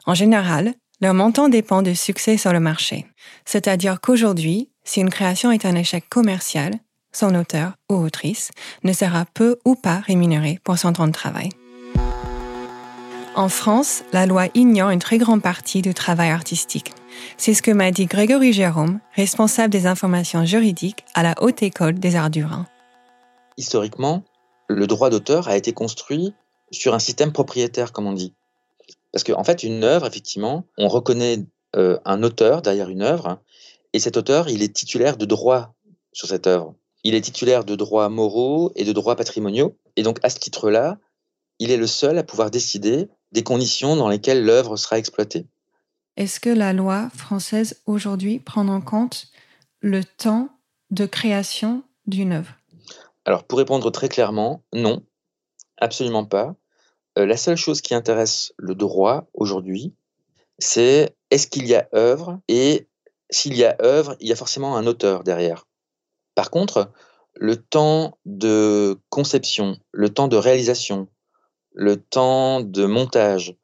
En 0.06 0.14
général, 0.14 0.76
leur 1.02 1.16
montant 1.16 1.50
dépend 1.50 1.82
du 1.82 1.96
succès 1.96 2.38
sur 2.38 2.54
le 2.54 2.60
marché. 2.60 3.08
C'est-à-dire 3.46 4.02
qu'aujourd'hui, 4.02 4.70
si 4.84 5.00
une 5.02 5.10
création 5.10 5.52
est 5.52 5.66
un 5.66 5.74
échec 5.74 6.08
commercial, 6.10 6.74
son 7.12 7.34
auteur 7.34 7.74
ou 7.90 7.96
autrice 7.96 8.52
ne 8.84 8.94
sera 8.94 9.26
peu 9.26 9.58
ou 9.66 9.74
pas 9.74 10.04
rémunéré 10.06 10.60
pour 10.64 10.78
son 10.78 10.94
temps 10.94 11.08
de 11.08 11.12
travail. 11.12 11.50
En 13.34 13.48
France, 13.48 14.04
la 14.12 14.26
loi 14.26 14.48
ignore 14.56 14.90
une 14.90 15.00
très 15.00 15.18
grande 15.18 15.42
partie 15.42 15.82
du 15.82 15.94
travail 15.94 16.32
artistique. 16.32 16.92
C'est 17.38 17.54
ce 17.54 17.62
que 17.62 17.72
m'a 17.72 17.92
dit 17.92 18.06
Grégory 18.06 18.52
Jérôme, 18.52 19.00
responsable 19.16 19.70
des 19.70 19.86
informations 19.86 20.44
juridiques 20.44 21.06
à 21.14 21.24
la 21.24 21.36
Haute 21.40 21.64
École 21.64 21.98
des 21.98 22.18
Arts 22.18 22.30
du 22.30 22.44
Rhin. 22.44 22.66
Historiquement, 23.56 24.24
le 24.68 24.86
droit 24.86 25.10
d'auteur 25.10 25.48
a 25.48 25.56
été 25.56 25.72
construit 25.72 26.34
sur 26.72 26.94
un 26.94 27.00
système 27.00 27.32
propriétaire, 27.32 27.94
comme 27.94 28.06
on 28.06 28.12
dit. 28.12 28.34
Parce 29.14 29.24
qu'en 29.24 29.40
en 29.40 29.44
fait, 29.46 29.64
une 29.64 29.86
œuvre, 29.86 30.08
effectivement, 30.08 30.66
on 30.78 30.90
reconnaît 30.90 31.40
euh, 31.78 31.98
un 32.04 32.24
auteur 32.24 32.62
derrière 32.62 32.90
une 32.90 33.02
œuvre, 33.02 33.40
et 33.94 34.00
cet 34.00 34.18
auteur, 34.18 34.50
il 34.50 34.62
est 34.62 34.76
titulaire 34.76 35.16
de 35.16 35.26
droits 35.26 35.74
sur 36.12 36.28
cette 36.28 36.48
œuvre. 36.48 36.76
Il 37.06 37.16
est 37.16 37.22
titulaire 37.22 37.64
de 37.64 37.76
droits 37.76 38.10
moraux 38.10 38.74
et 38.76 38.84
de 38.84 38.92
droits 38.92 39.16
patrimoniaux. 39.16 39.78
Et 39.96 40.04
donc, 40.04 40.20
à 40.22 40.30
ce 40.30 40.38
titre-là, 40.38 40.98
il 41.60 41.72
est 41.72 41.78
le 41.78 41.88
seul 41.88 42.18
à 42.18 42.24
pouvoir 42.24 42.52
décider 42.52 43.08
des 43.32 43.44
conditions 43.44 43.96
dans 43.96 44.10
lesquelles 44.10 44.44
l'œuvre 44.44 44.76
sera 44.78 44.98
exploitée. 44.98 45.46
Est-ce 46.18 46.40
que 46.40 46.50
la 46.50 46.74
loi 46.74 47.10
française 47.16 47.82
aujourd'hui 47.86 48.40
prend 48.40 48.68
en 48.68 48.82
compte 48.82 49.28
le 49.80 50.04
temps 50.04 50.50
de 50.90 51.06
création 51.06 51.84
d'une 52.06 52.34
œuvre? 52.34 52.54
Alors, 53.26 53.44
pour 53.44 53.60
répondre 53.60 53.90
très 53.92 54.10
clairement, 54.10 54.64
non, 54.74 55.04
absolument 55.78 56.26
pas. 56.26 56.56
Euh, 57.18 57.26
la 57.26 57.38
seule 57.38 57.58
chose 57.58 57.82
qui 57.82 57.94
intéresse 57.94 58.54
le 58.58 58.76
droit 58.76 59.28
aujourd'hui, 59.34 59.94
c'est 60.60 61.16
est-ce 61.30 61.48
qu'il 61.48 61.68
y 61.68 61.76
a 61.76 61.88
œuvre 61.94 62.40
et 62.48 62.88
s'il 63.30 63.56
y 63.56 63.64
a 63.64 63.76
œuvre, 63.82 64.16
il 64.20 64.28
y 64.28 64.32
a 64.32 64.36
forcément 64.36 64.76
un 64.76 64.86
auteur 64.86 65.24
derrière. 65.24 65.66
Par 66.36 66.52
contre, 66.52 66.92
le 67.36 67.56
temps 67.56 68.18
de 68.26 69.00
conception, 69.10 69.78
le 69.92 70.10
temps 70.10 70.28
de 70.28 70.36
réalisation, 70.36 71.08
le 71.74 71.98
temps 71.98 72.62
de 72.62 72.86
montage, 72.86 73.56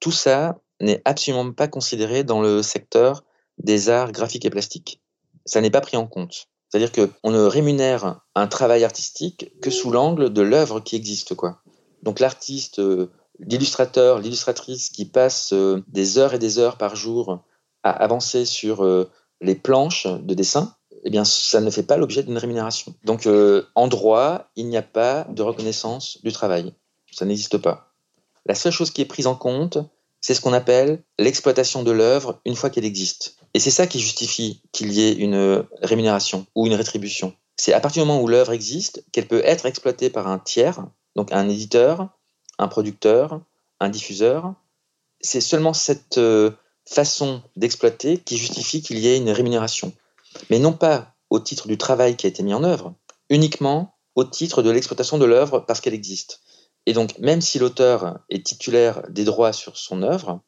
tout 0.00 0.12
ça 0.12 0.58
n'est 0.80 1.02
absolument 1.04 1.52
pas 1.52 1.68
considéré 1.68 2.24
dans 2.24 2.40
le 2.40 2.62
secteur 2.62 3.24
des 3.58 3.88
arts 3.88 4.12
graphiques 4.12 4.44
et 4.44 4.50
plastiques. 4.50 5.00
Ça 5.44 5.60
n'est 5.60 5.70
pas 5.70 5.80
pris 5.80 5.96
en 5.96 6.06
compte. 6.06 6.48
C'est-à-dire 6.68 6.92
qu'on 6.92 7.30
ne 7.30 7.44
rémunère 7.44 8.20
un 8.34 8.46
travail 8.48 8.84
artistique 8.84 9.52
que 9.60 9.70
sous 9.70 9.90
l'angle 9.90 10.32
de 10.32 10.42
l'œuvre 10.42 10.80
qui 10.80 10.96
existe. 10.96 11.34
Donc 12.02 12.20
l'artiste, 12.20 12.80
euh, 12.80 13.10
l'illustrateur, 13.38 14.18
l'illustratrice 14.18 14.90
qui 14.90 15.04
passe 15.04 15.52
euh, 15.52 15.82
des 15.88 16.18
heures 16.18 16.34
et 16.34 16.38
des 16.38 16.58
heures 16.58 16.76
par 16.76 16.96
jour 16.96 17.44
à 17.82 17.90
avancer 17.90 18.44
sur 18.44 18.84
euh, 18.84 19.08
les 19.40 19.54
planches 19.54 20.06
de 20.06 20.34
dessin, 20.34 20.74
eh 21.04 21.10
bien, 21.10 21.24
ça 21.24 21.60
ne 21.60 21.70
fait 21.70 21.84
pas 21.84 21.96
l'objet 21.96 22.24
d'une 22.24 22.38
rémunération. 22.38 22.94
Donc, 23.04 23.28
en 23.74 23.86
droit, 23.86 24.50
il 24.56 24.66
n'y 24.66 24.76
a 24.76 24.82
pas 24.82 25.24
de 25.30 25.42
reconnaissance 25.42 26.18
du 26.24 26.32
travail. 26.32 26.74
Ça 27.16 27.24
n'existe 27.24 27.56
pas. 27.56 27.94
La 28.44 28.54
seule 28.54 28.72
chose 28.72 28.90
qui 28.90 29.00
est 29.00 29.06
prise 29.06 29.26
en 29.26 29.34
compte, 29.34 29.78
c'est 30.20 30.34
ce 30.34 30.42
qu'on 30.42 30.52
appelle 30.52 31.02
l'exploitation 31.18 31.82
de 31.82 31.90
l'œuvre 31.90 32.42
une 32.44 32.56
fois 32.56 32.68
qu'elle 32.68 32.84
existe. 32.84 33.36
Et 33.54 33.58
c'est 33.58 33.70
ça 33.70 33.86
qui 33.86 34.00
justifie 34.00 34.60
qu'il 34.70 34.92
y 34.92 35.00
ait 35.00 35.14
une 35.14 35.64
rémunération 35.80 36.44
ou 36.54 36.66
une 36.66 36.74
rétribution. 36.74 37.32
C'est 37.56 37.72
à 37.72 37.80
partir 37.80 38.02
du 38.02 38.08
moment 38.08 38.20
où 38.20 38.28
l'œuvre 38.28 38.52
existe 38.52 39.02
qu'elle 39.12 39.28
peut 39.28 39.40
être 39.46 39.64
exploitée 39.64 40.10
par 40.10 40.28
un 40.28 40.38
tiers, 40.38 40.84
donc 41.16 41.32
un 41.32 41.48
éditeur, 41.48 42.10
un 42.58 42.68
producteur, 42.68 43.40
un 43.80 43.88
diffuseur. 43.88 44.52
C'est 45.22 45.40
seulement 45.40 45.72
cette 45.72 46.18
euh, 46.18 46.50
façon 46.84 47.42
d'exploiter 47.56 48.18
qui 48.18 48.36
justifie 48.36 48.82
qu'il 48.82 48.98
y 48.98 49.08
ait 49.08 49.16
une 49.16 49.30
rémunération. 49.30 49.94
Mais 50.50 50.58
non 50.58 50.74
pas 50.74 51.14
au 51.30 51.40
titre 51.40 51.66
du 51.66 51.78
travail 51.78 52.14
qui 52.14 52.26
a 52.26 52.28
été 52.28 52.42
mis 52.42 52.52
en 52.52 52.62
œuvre, 52.62 52.92
uniquement 53.30 53.94
au 54.16 54.24
titre 54.24 54.62
de 54.62 54.68
l'exploitation 54.68 55.16
de 55.16 55.24
l'œuvre 55.24 55.60
parce 55.60 55.80
qu'elle 55.80 55.94
existe. 55.94 56.42
Et 56.86 56.92
donc, 56.92 57.18
même 57.18 57.40
si 57.40 57.58
l'auteur 57.58 58.20
est 58.30 58.46
titulaire 58.46 59.02
des 59.10 59.24
droits 59.24 59.52
sur 59.52 59.76
son 59.76 60.02
œuvre, 60.02 60.40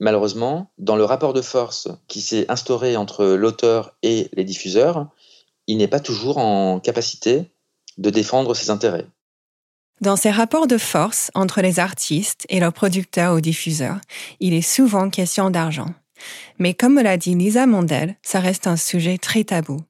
malheureusement, 0.00 0.72
dans 0.78 0.96
le 0.96 1.04
rapport 1.04 1.32
de 1.32 1.42
force 1.42 1.88
qui 2.08 2.20
s'est 2.20 2.50
instauré 2.50 2.96
entre 2.96 3.24
l'auteur 3.24 3.96
et 4.02 4.28
les 4.32 4.44
diffuseurs, 4.44 5.08
il 5.66 5.78
n'est 5.78 5.88
pas 5.88 6.00
toujours 6.00 6.38
en 6.38 6.80
capacité 6.80 7.52
de 7.96 8.10
défendre 8.10 8.54
ses 8.54 8.70
intérêts. 8.70 9.06
Dans 10.00 10.16
ces 10.16 10.30
rapports 10.30 10.68
de 10.68 10.78
force 10.78 11.30
entre 11.34 11.60
les 11.60 11.80
artistes 11.80 12.46
et 12.48 12.60
leurs 12.60 12.72
producteurs 12.72 13.34
ou 13.34 13.40
diffuseurs, 13.40 13.98
il 14.38 14.54
est 14.54 14.62
souvent 14.62 15.10
question 15.10 15.50
d'argent. 15.50 15.92
Mais 16.58 16.74
comme 16.74 16.94
me 16.94 17.02
l'a 17.02 17.16
dit 17.16 17.34
Lisa 17.34 17.66
Mondel, 17.66 18.16
ça 18.22 18.40
reste 18.40 18.66
un 18.66 18.76
sujet 18.76 19.18
très 19.18 19.44
tabou. 19.44 19.80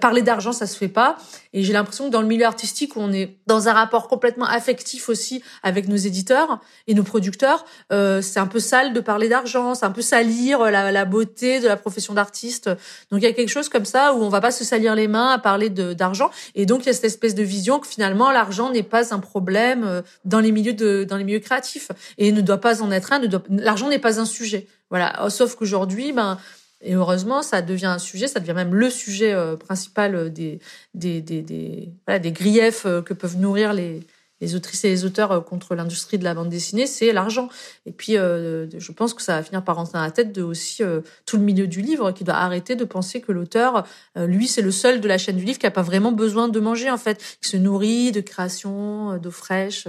Parler 0.00 0.22
d'argent, 0.22 0.52
ça 0.52 0.66
se 0.66 0.76
fait 0.76 0.88
pas. 0.88 1.16
Et 1.52 1.62
j'ai 1.62 1.72
l'impression 1.72 2.06
que 2.06 2.10
dans 2.10 2.20
le 2.20 2.26
milieu 2.26 2.46
artistique, 2.46 2.96
où 2.96 3.00
on 3.00 3.12
est 3.12 3.38
dans 3.46 3.68
un 3.68 3.72
rapport 3.72 4.08
complètement 4.08 4.44
affectif 4.44 5.08
aussi 5.08 5.40
avec 5.62 5.86
nos 5.86 5.94
éditeurs 5.94 6.60
et 6.88 6.94
nos 6.94 7.04
producteurs, 7.04 7.64
euh, 7.92 8.20
c'est 8.20 8.40
un 8.40 8.48
peu 8.48 8.58
sale 8.58 8.92
de 8.92 8.98
parler 8.98 9.28
d'argent, 9.28 9.76
c'est 9.76 9.86
un 9.86 9.92
peu 9.92 10.02
salir 10.02 10.58
la, 10.64 10.90
la, 10.90 11.04
beauté 11.04 11.60
de 11.60 11.68
la 11.68 11.76
profession 11.76 12.12
d'artiste. 12.12 12.68
Donc 13.12 13.20
il 13.20 13.22
y 13.22 13.26
a 13.26 13.32
quelque 13.32 13.50
chose 13.50 13.68
comme 13.68 13.84
ça 13.84 14.14
où 14.14 14.22
on 14.24 14.28
va 14.28 14.40
pas 14.40 14.50
se 14.50 14.64
salir 14.64 14.96
les 14.96 15.06
mains 15.06 15.28
à 15.28 15.38
parler 15.38 15.70
d'argent. 15.70 16.28
Et 16.56 16.66
donc 16.66 16.82
il 16.82 16.86
y 16.86 16.90
a 16.90 16.92
cette 16.92 17.04
espèce 17.04 17.36
de 17.36 17.44
vision 17.44 17.78
que 17.78 17.86
finalement 17.86 18.32
l'argent 18.32 18.70
n'est 18.70 18.82
pas 18.82 19.14
un 19.14 19.20
problème 19.20 19.84
euh, 19.84 20.02
dans 20.24 20.40
les 20.40 20.50
milieux 20.50 20.74
de 20.74 21.04
dans 21.04 21.16
les 21.16 21.24
milieux 21.24 21.38
créatifs 21.38 21.92
et 22.18 22.32
ne 22.32 22.40
doit 22.40 22.60
pas 22.60 22.82
en 22.82 22.90
être 22.90 23.12
un. 23.12 23.20
L'argent 23.48 23.88
n'est 23.88 24.00
pas 24.00 24.18
un 24.18 24.24
sujet. 24.24 24.66
Voilà. 24.90 25.30
Sauf 25.30 25.54
qu'aujourd'hui, 25.54 26.12
ben 26.12 26.38
et 26.84 26.94
heureusement, 26.94 27.42
ça 27.42 27.62
devient 27.62 27.86
un 27.86 27.98
sujet, 27.98 28.28
ça 28.28 28.40
devient 28.40 28.52
même 28.52 28.74
le 28.74 28.90
sujet 28.90 29.32
euh, 29.32 29.56
principal 29.56 30.14
euh, 30.14 30.28
des, 30.28 30.60
des, 30.92 31.22
des, 31.22 31.40
des, 31.40 31.88
voilà, 32.06 32.18
des 32.18 32.30
griefs 32.30 32.84
euh, 32.84 33.00
que 33.00 33.14
peuvent 33.14 33.38
nourrir 33.38 33.72
les, 33.72 34.00
les 34.42 34.54
autrices 34.54 34.84
et 34.84 34.90
les 34.90 35.06
auteurs 35.06 35.46
contre 35.46 35.74
l'industrie 35.74 36.18
de 36.18 36.24
la 36.24 36.34
bande 36.34 36.50
dessinée, 36.50 36.86
c'est 36.86 37.10
l'argent. 37.12 37.48
Et 37.86 37.92
puis, 37.92 38.14
je 38.14 38.92
pense 38.92 39.14
que 39.14 39.22
ça 39.22 39.36
va 39.36 39.42
finir 39.42 39.64
par 39.64 39.76
rentrer 39.76 39.94
dans 39.94 40.02
la 40.02 40.10
tête 40.10 40.32
de 40.32 40.42
aussi 40.42 40.82
tout 41.24 41.36
le 41.38 41.42
milieu 41.42 41.66
du 41.66 41.80
livre 41.80 42.10
qui 42.10 42.24
doit 42.24 42.34
arrêter 42.34 42.74
de 42.74 42.84
penser 42.84 43.22
que 43.22 43.32
l'auteur, 43.32 43.86
lui, 44.16 44.48
c'est 44.48 44.60
le 44.60 44.72
seul 44.72 45.00
de 45.00 45.08
la 45.08 45.18
chaîne 45.18 45.36
du 45.36 45.44
livre 45.44 45.58
qui 45.58 45.64
n'a 45.64 45.70
pas 45.70 45.82
vraiment 45.82 46.12
besoin 46.12 46.48
de 46.48 46.60
manger, 46.60 46.90
en 46.90 46.98
fait, 46.98 47.38
qui 47.40 47.48
se 47.48 47.56
nourrit 47.56 48.12
de 48.12 48.20
création, 48.20 49.16
d'eau 49.18 49.30
fraîche. 49.30 49.86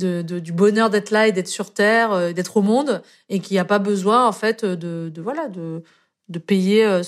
De, 0.00 0.22
de, 0.22 0.38
du 0.38 0.52
bonheur 0.52 0.90
d'être 0.90 1.10
là 1.10 1.26
et 1.26 1.32
d'être 1.32 1.48
sur 1.48 1.72
terre, 1.74 2.32
d'être 2.32 2.56
au 2.56 2.62
monde, 2.62 3.02
et 3.28 3.40
qui 3.40 3.54
n'a 3.54 3.64
pas 3.64 3.80
besoin 3.80 4.28
en 4.28 4.32
fait 4.32 4.64
de, 4.64 5.10
de 5.12 5.20
voilà 5.20 5.48
de 5.48 5.82
de 6.28 6.38
payer 6.38 6.84
euh, 6.84 7.02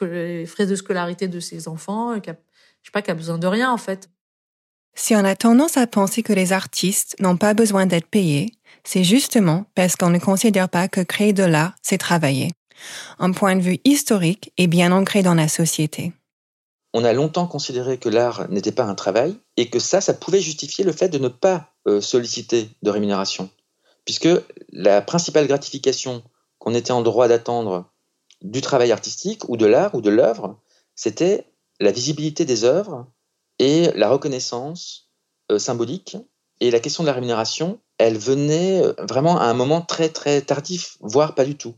les 0.00 0.46
frais 0.46 0.66
de 0.66 0.76
scolarité 0.76 1.28
de 1.28 1.40
ses 1.40 1.68
enfants, 1.68 2.14
et 2.14 2.20
qui 2.20 2.30
a, 2.30 2.36
je 2.82 2.88
sais 2.88 2.92
pas, 2.92 3.02
qui 3.02 3.10
a 3.10 3.14
besoin 3.14 3.38
de 3.38 3.46
rien 3.46 3.72
en 3.72 3.78
fait. 3.78 4.10
Si 4.94 5.14
on 5.14 5.24
a 5.24 5.36
tendance 5.36 5.76
à 5.76 5.86
penser 5.86 6.22
que 6.22 6.32
les 6.32 6.52
artistes 6.52 7.14
n'ont 7.20 7.36
pas 7.36 7.54
besoin 7.54 7.86
d'être 7.86 8.08
payés, 8.08 8.52
c'est 8.82 9.04
justement 9.04 9.64
parce 9.74 9.96
qu'on 9.96 10.10
ne 10.10 10.18
considère 10.18 10.68
pas 10.68 10.88
que 10.88 11.00
créer 11.00 11.32
de 11.32 11.44
l'art, 11.44 11.74
c'est 11.82 11.98
travailler. 11.98 12.50
Un 13.18 13.32
point 13.32 13.56
de 13.56 13.60
vue 13.60 13.78
historique 13.84 14.52
et 14.56 14.66
bien 14.66 14.92
ancré 14.92 15.22
dans 15.22 15.34
la 15.34 15.48
société. 15.48 16.12
On 16.94 17.04
a 17.04 17.12
longtemps 17.12 17.46
considéré 17.46 17.98
que 17.98 18.08
l'art 18.08 18.48
n'était 18.48 18.72
pas 18.72 18.84
un 18.84 18.94
travail 18.94 19.36
et 19.56 19.68
que 19.68 19.78
ça, 19.78 20.00
ça 20.00 20.14
pouvait 20.14 20.40
justifier 20.40 20.84
le 20.84 20.92
fait 20.92 21.08
de 21.08 21.18
ne 21.18 21.28
pas 21.28 21.74
euh, 21.86 22.00
solliciter 22.00 22.70
de 22.82 22.90
rémunération. 22.90 23.50
Puisque 24.04 24.28
la 24.72 25.02
principale 25.02 25.46
gratification 25.46 26.22
qu'on 26.58 26.74
était 26.74 26.92
en 26.92 27.02
droit 27.02 27.28
d'attendre 27.28 27.90
du 28.42 28.60
travail 28.60 28.92
artistique 28.92 29.48
ou 29.48 29.56
de 29.56 29.66
l'art 29.66 29.94
ou 29.94 30.00
de 30.00 30.10
l'œuvre, 30.10 30.58
c'était 30.94 31.50
la 31.80 31.92
visibilité 31.92 32.44
des 32.44 32.64
œuvres 32.64 33.06
et 33.58 33.90
la 33.94 34.08
reconnaissance 34.08 35.08
euh, 35.50 35.58
symbolique. 35.58 36.16
Et 36.60 36.70
la 36.70 36.80
question 36.80 37.04
de 37.04 37.06
la 37.06 37.12
rémunération, 37.12 37.80
elle 37.98 38.18
venait 38.18 38.82
euh, 38.82 38.92
vraiment 38.98 39.38
à 39.38 39.44
un 39.44 39.54
moment 39.54 39.80
très 39.80 40.08
très 40.08 40.40
tardif, 40.42 40.96
voire 41.00 41.34
pas 41.34 41.44
du 41.44 41.56
tout. 41.56 41.74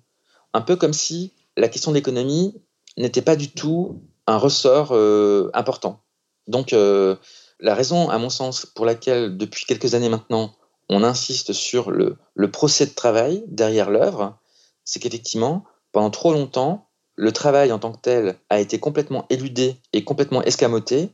Un 0.52 0.60
peu 0.60 0.76
comme 0.76 0.92
si 0.92 1.32
la 1.56 1.68
question 1.68 1.90
de 1.90 1.96
l'économie 1.96 2.54
n'était 2.96 3.22
pas 3.22 3.36
du 3.36 3.50
tout 3.50 4.02
un 4.26 4.36
ressort 4.36 4.90
euh, 4.92 5.50
important. 5.54 6.00
Donc 6.46 6.72
la 6.72 7.74
raison, 7.74 8.08
à 8.08 8.18
mon 8.18 8.30
sens, 8.30 8.66
pour 8.66 8.84
laquelle 8.84 9.36
depuis 9.36 9.66
quelques 9.66 9.94
années 9.94 10.08
maintenant, 10.08 10.52
on 10.88 11.04
insiste 11.04 11.52
sur 11.52 11.92
le, 11.92 12.16
le 12.34 12.50
procès 12.50 12.86
de 12.86 12.90
travail 12.92 13.44
derrière 13.46 13.90
l'œuvre, 13.90 14.36
c'est 14.84 14.98
qu'effectivement, 14.98 15.64
pendant 15.92 16.10
trop 16.10 16.32
longtemps, 16.32 16.88
le 17.16 17.32
travail 17.32 17.72
en 17.72 17.78
tant 17.78 17.92
que 17.92 18.00
tel 18.00 18.36
a 18.48 18.60
été 18.60 18.78
complètement 18.78 19.26
éludé 19.28 19.76
et 19.92 20.04
complètement 20.04 20.42
escamoté, 20.42 21.10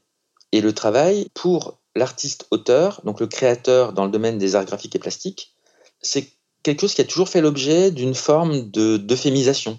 et 0.53 0.61
le 0.61 0.73
travail 0.73 1.29
pour 1.35 1.79
l'artiste-auteur, 1.95 3.01
donc 3.05 3.21
le 3.21 3.27
créateur 3.27 3.93
dans 3.93 4.05
le 4.05 4.11
domaine 4.11 4.39
des 4.39 4.55
arts 4.55 4.65
graphiques 4.65 4.95
et 4.95 5.01
plastiques, 5.01 5.55
c'est 6.01 6.31
quelque 6.63 6.83
chose 6.83 6.95
qui 6.95 7.01
a 7.01 7.05
toujours 7.05 7.29
fait 7.29 7.41
l'objet 7.41 7.91
d'une 7.91 8.15
forme 8.15 8.71
de 8.71 8.97
d'euphémisation. 8.97 9.79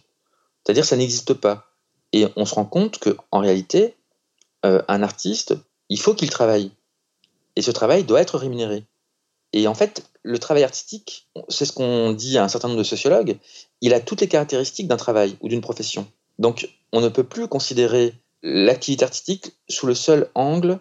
C'est-à-dire 0.63 0.85
ça 0.85 0.97
n'existe 0.97 1.33
pas. 1.33 1.67
Et 2.13 2.27
on 2.35 2.45
se 2.45 2.55
rend 2.55 2.65
compte 2.65 2.99
que 2.99 3.15
en 3.31 3.39
réalité, 3.39 3.95
euh, 4.65 4.81
un 4.87 5.03
artiste, 5.03 5.55
il 5.89 5.99
faut 5.99 6.13
qu'il 6.13 6.29
travaille. 6.29 6.71
Et 7.55 7.61
ce 7.61 7.71
travail 7.71 8.03
doit 8.03 8.21
être 8.21 8.37
rémunéré. 8.37 8.85
Et 9.53 9.67
en 9.67 9.73
fait, 9.73 10.03
le 10.23 10.39
travail 10.39 10.63
artistique, 10.63 11.27
c'est 11.49 11.65
ce 11.65 11.71
qu'on 11.71 12.11
dit 12.11 12.37
à 12.37 12.43
un 12.43 12.47
certain 12.47 12.67
nombre 12.67 12.79
de 12.79 12.83
sociologues, 12.83 13.37
il 13.81 13.93
a 13.93 13.99
toutes 13.99 14.21
les 14.21 14.27
caractéristiques 14.27 14.87
d'un 14.87 14.97
travail 14.97 15.37
ou 15.41 15.47
d'une 15.47 15.61
profession. 15.61 16.07
Donc, 16.39 16.69
on 16.91 17.01
ne 17.01 17.09
peut 17.09 17.23
plus 17.23 17.47
considérer 17.47 18.13
l'activité 18.43 19.03
artistique 19.03 19.53
sous 19.69 19.87
le 19.87 19.95
seul 19.95 20.29
angle 20.35 20.79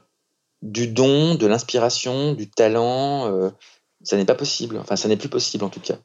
du 0.63 0.89
don, 0.89 1.35
de 1.35 1.47
l'inspiration, 1.47 2.33
du 2.33 2.51
talent. 2.51 3.33
Euh, 3.33 3.51
ça 4.03 4.17
n'est 4.17 4.25
pas 4.25 4.35
possible. 4.35 4.79
Enfin, 4.79 4.97
ça 4.97 5.09
n'est 5.09 5.17
plus 5.17 5.29
possible 5.29 5.65
en 5.65 5.71
tout 5.71 5.81
cas. 5.81 5.97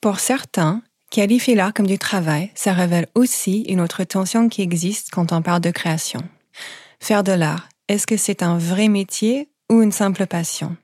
Pour 0.00 0.20
certains, 0.20 0.82
qualifier 1.10 1.54
l'art 1.54 1.74
comme 1.74 1.86
du 1.86 1.98
travail, 1.98 2.50
ça 2.54 2.72
révèle 2.72 3.08
aussi 3.14 3.62
une 3.62 3.80
autre 3.80 4.04
tension 4.04 4.48
qui 4.48 4.62
existe 4.62 5.10
quand 5.10 5.32
on 5.32 5.42
parle 5.42 5.60
de 5.60 5.70
création. 5.70 6.20
Faire 7.00 7.24
de 7.24 7.32
l'art, 7.32 7.68
est-ce 7.88 8.06
que 8.06 8.16
c'est 8.16 8.42
un 8.42 8.58
vrai 8.58 8.88
métier 8.88 9.48
ou 9.70 9.82
une 9.82 9.92
simple 9.92 10.26
passion? 10.26 10.76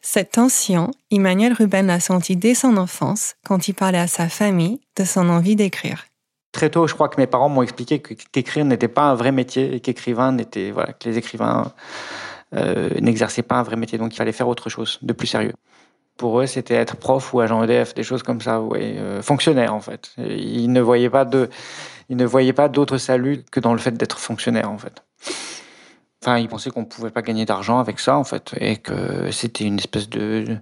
Cette 0.00 0.32
tension, 0.32 0.90
Emmanuel 1.10 1.52
Ruben 1.52 1.86
l'a 1.86 2.00
sentie 2.00 2.36
dès 2.36 2.54
son 2.54 2.76
enfance 2.76 3.34
quand 3.44 3.68
il 3.68 3.74
parlait 3.74 3.98
à 3.98 4.06
sa 4.06 4.28
famille 4.28 4.80
de 4.96 5.04
son 5.04 5.28
envie 5.28 5.56
d'écrire. 5.56 6.06
Très 6.52 6.70
tôt, 6.70 6.86
je 6.86 6.94
crois 6.94 7.08
que 7.08 7.20
mes 7.20 7.26
parents 7.26 7.48
m'ont 7.48 7.62
expliqué 7.62 8.00
qu'écrire 8.00 8.64
n'était 8.64 8.88
pas 8.88 9.02
un 9.02 9.14
vrai 9.14 9.32
métier 9.32 9.74
et 9.74 9.80
qu'écrivain 9.80 10.32
n'était 10.32 10.70
voilà 10.70 10.92
que 10.92 11.08
les 11.08 11.18
écrivains 11.18 11.72
euh, 12.54 12.88
n'exerçaient 13.00 13.42
pas 13.42 13.56
un 13.56 13.62
vrai 13.62 13.76
métier, 13.76 13.98
donc 13.98 14.14
il 14.14 14.16
fallait 14.16 14.32
faire 14.32 14.48
autre 14.48 14.70
chose, 14.70 14.98
de 15.02 15.12
plus 15.12 15.26
sérieux. 15.26 15.52
Pour 16.16 16.40
eux, 16.40 16.46
c'était 16.46 16.74
être 16.74 16.96
prof 16.96 17.34
ou 17.34 17.40
agent 17.40 17.62
EDF, 17.62 17.94
des 17.94 18.02
choses 18.02 18.22
comme 18.22 18.40
ça, 18.40 18.60
euh, 18.60 19.22
fonctionnaire 19.22 19.74
en 19.74 19.80
fait. 19.80 20.12
ils 20.16 20.72
ne 20.72 20.80
voyaient 20.80 21.10
pas 21.10 21.24
de, 21.24 21.50
ils 22.08 22.16
ne 22.16 22.24
voyaient 22.24 22.52
pas 22.52 22.68
d'autre 22.68 22.98
salut 22.98 23.44
que 23.50 23.60
dans 23.60 23.72
le 23.72 23.78
fait 23.78 23.92
d'être 23.92 24.18
fonctionnaire 24.18 24.70
en 24.70 24.78
fait. 24.78 25.02
Enfin, 26.22 26.38
ils 26.38 26.48
pensaient 26.48 26.70
qu'on 26.70 26.84
pouvait 26.84 27.10
pas 27.10 27.22
gagner 27.22 27.44
d'argent 27.44 27.78
avec 27.78 28.00
ça, 28.00 28.16
en 28.18 28.24
fait, 28.24 28.52
et 28.60 28.76
que 28.76 29.30
c'était 29.30 29.64
une 29.64 29.78
espèce 29.78 30.08
de, 30.08 30.58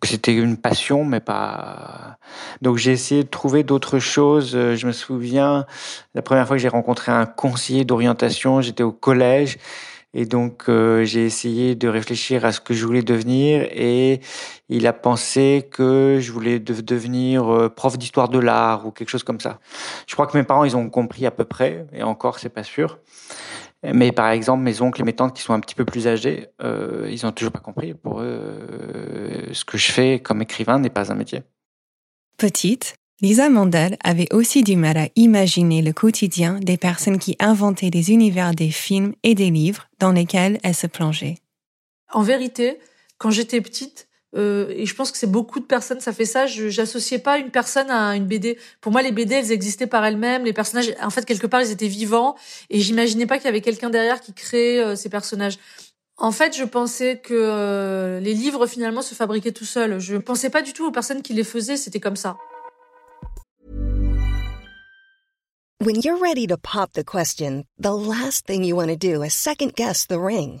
que 0.00 0.08
c'était 0.08 0.34
une 0.34 0.58
passion, 0.58 1.04
mais 1.04 1.20
pas. 1.20 2.18
Donc 2.60 2.76
j'ai 2.76 2.92
essayé 2.92 3.24
de 3.24 3.28
trouver 3.28 3.62
d'autres 3.64 3.98
choses. 3.98 4.50
Je 4.52 4.86
me 4.86 4.92
souviens 4.92 5.64
la 6.14 6.20
première 6.22 6.46
fois 6.46 6.56
que 6.56 6.62
j'ai 6.62 6.68
rencontré 6.68 7.10
un 7.10 7.24
conseiller 7.24 7.84
d'orientation, 7.84 8.60
j'étais 8.60 8.82
au 8.82 8.92
collège. 8.92 9.58
Et 10.14 10.24
donc 10.24 10.64
euh, 10.68 11.04
j'ai 11.04 11.24
essayé 11.26 11.74
de 11.74 11.86
réfléchir 11.86 12.44
à 12.46 12.52
ce 12.52 12.60
que 12.60 12.72
je 12.72 12.84
voulais 12.86 13.02
devenir 13.02 13.62
et 13.70 14.20
il 14.70 14.86
a 14.86 14.94
pensé 14.94 15.68
que 15.70 16.18
je 16.18 16.32
voulais 16.32 16.58
devenir 16.58 17.52
euh, 17.52 17.68
prof 17.68 17.98
d'histoire 17.98 18.30
de 18.30 18.38
l'art 18.38 18.86
ou 18.86 18.90
quelque 18.90 19.10
chose 19.10 19.22
comme 19.22 19.38
ça. 19.38 19.60
Je 20.06 20.14
crois 20.14 20.26
que 20.26 20.36
mes 20.36 20.44
parents 20.44 20.64
ils 20.64 20.76
ont 20.76 20.88
compris 20.88 21.26
à 21.26 21.30
peu 21.30 21.44
près 21.44 21.86
et 21.92 22.02
encore 22.02 22.38
c'est 22.38 22.48
pas 22.48 22.64
sûr. 22.64 22.98
Mais 23.84 24.10
par 24.10 24.30
exemple, 24.30 24.62
mes 24.62 24.80
oncles 24.80 25.02
et 25.02 25.04
mes 25.04 25.12
tantes 25.12 25.36
qui 25.36 25.42
sont 25.42 25.52
un 25.52 25.60
petit 25.60 25.76
peu 25.76 25.84
plus 25.84 26.08
âgés, 26.08 26.48
euh, 26.62 27.08
ils 27.10 27.24
n'ont 27.24 27.32
toujours 27.32 27.52
pas 27.52 27.60
compris. 27.60 27.94
Pour 27.94 28.20
eux, 28.20 28.24
euh, 28.26 29.52
ce 29.52 29.64
que 29.64 29.78
je 29.78 29.92
fais 29.92 30.18
comme 30.18 30.42
écrivain 30.42 30.78
n'est 30.78 30.90
pas 30.90 31.12
un 31.12 31.14
métier. 31.14 31.42
Petite, 32.38 32.96
Lisa 33.20 33.48
Mandel 33.48 33.96
avait 34.02 34.32
aussi 34.32 34.62
du 34.62 34.76
mal 34.76 34.96
à 34.96 35.08
imaginer 35.16 35.82
le 35.82 35.92
quotidien 35.92 36.58
des 36.60 36.76
personnes 36.76 37.18
qui 37.18 37.36
inventaient 37.38 37.90
des 37.90 38.10
univers 38.10 38.52
des 38.52 38.70
films 38.70 39.14
et 39.22 39.34
des 39.34 39.50
livres 39.50 39.88
dans 39.98 40.12
lesquels 40.12 40.58
elles 40.62 40.74
se 40.74 40.86
plongeaient. 40.86 41.36
En 42.12 42.22
vérité, 42.22 42.78
quand 43.18 43.30
j'étais 43.30 43.60
petite, 43.60 44.07
Euh, 44.36 44.68
et 44.70 44.84
je 44.84 44.94
pense 44.94 45.10
que 45.10 45.18
c'est 45.18 45.30
beaucoup 45.30 45.60
de 45.60 45.64
personnes, 45.64 46.00
ça 46.00 46.12
fait 46.12 46.24
ça. 46.24 46.46
J'associais 46.46 47.18
pas 47.18 47.38
une 47.38 47.50
personne 47.50 47.90
à 47.90 48.14
une 48.14 48.26
BD. 48.26 48.58
Pour 48.80 48.92
moi, 48.92 49.02
les 49.02 49.12
BD, 49.12 49.34
elles 49.34 49.52
existaient 49.52 49.86
par 49.86 50.04
elles-mêmes. 50.04 50.44
Les 50.44 50.52
personnages, 50.52 50.94
en 51.02 51.10
fait, 51.10 51.24
quelque 51.24 51.46
part, 51.46 51.62
ils 51.62 51.70
étaient 51.70 51.88
vivants. 51.88 52.36
Et 52.70 52.80
j'imaginais 52.80 53.26
pas 53.26 53.36
qu'il 53.36 53.46
y 53.46 53.48
avait 53.48 53.60
quelqu'un 53.60 53.90
derrière 53.90 54.20
qui 54.20 54.34
créait 54.34 54.80
euh, 54.80 54.96
ces 54.96 55.08
personnages. 55.08 55.58
En 56.18 56.32
fait, 56.32 56.56
je 56.56 56.64
pensais 56.64 57.18
que 57.18 57.32
euh, 57.32 58.20
les 58.20 58.34
livres 58.34 58.66
finalement 58.66 59.02
se 59.02 59.14
fabriquaient 59.14 59.52
tout 59.52 59.64
seuls. 59.64 60.00
Je 60.00 60.16
pensais 60.16 60.50
pas 60.50 60.62
du 60.62 60.72
tout 60.72 60.86
aux 60.86 60.90
personnes 60.90 61.22
qui 61.22 61.32
les 61.32 61.44
faisaient. 61.44 61.76
C'était 61.76 62.00
comme 62.00 62.16
ça. 62.16 62.36
When 65.80 66.00
you're 66.02 66.20
ready 66.20 66.48
to 66.48 66.56
pop 66.56 66.92
the 66.94 67.04
question, 67.04 67.64
the 67.78 67.92
last 67.92 68.46
thing 68.46 68.64
you 68.64 68.74
want 68.74 68.88
to 68.88 68.96
do 68.96 69.22
is 69.22 69.32
second 69.32 69.74
guess 69.74 70.06
the 70.06 70.18
ring. 70.18 70.60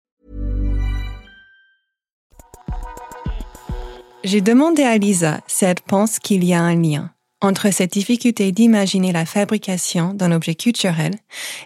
J'ai 4.23 4.41
demandé 4.41 4.83
à 4.83 4.97
Lisa 4.99 5.41
si 5.47 5.65
elle 5.65 5.81
pense 5.87 6.19
qu'il 6.19 6.43
y 6.43 6.53
a 6.53 6.61
un 6.61 6.75
lien 6.75 7.09
entre 7.41 7.73
cette 7.73 7.93
difficulté 7.93 8.51
d'imaginer 8.51 9.11
la 9.11 9.25
fabrication 9.25 10.13
d'un 10.13 10.31
objet 10.31 10.53
culturel 10.53 11.15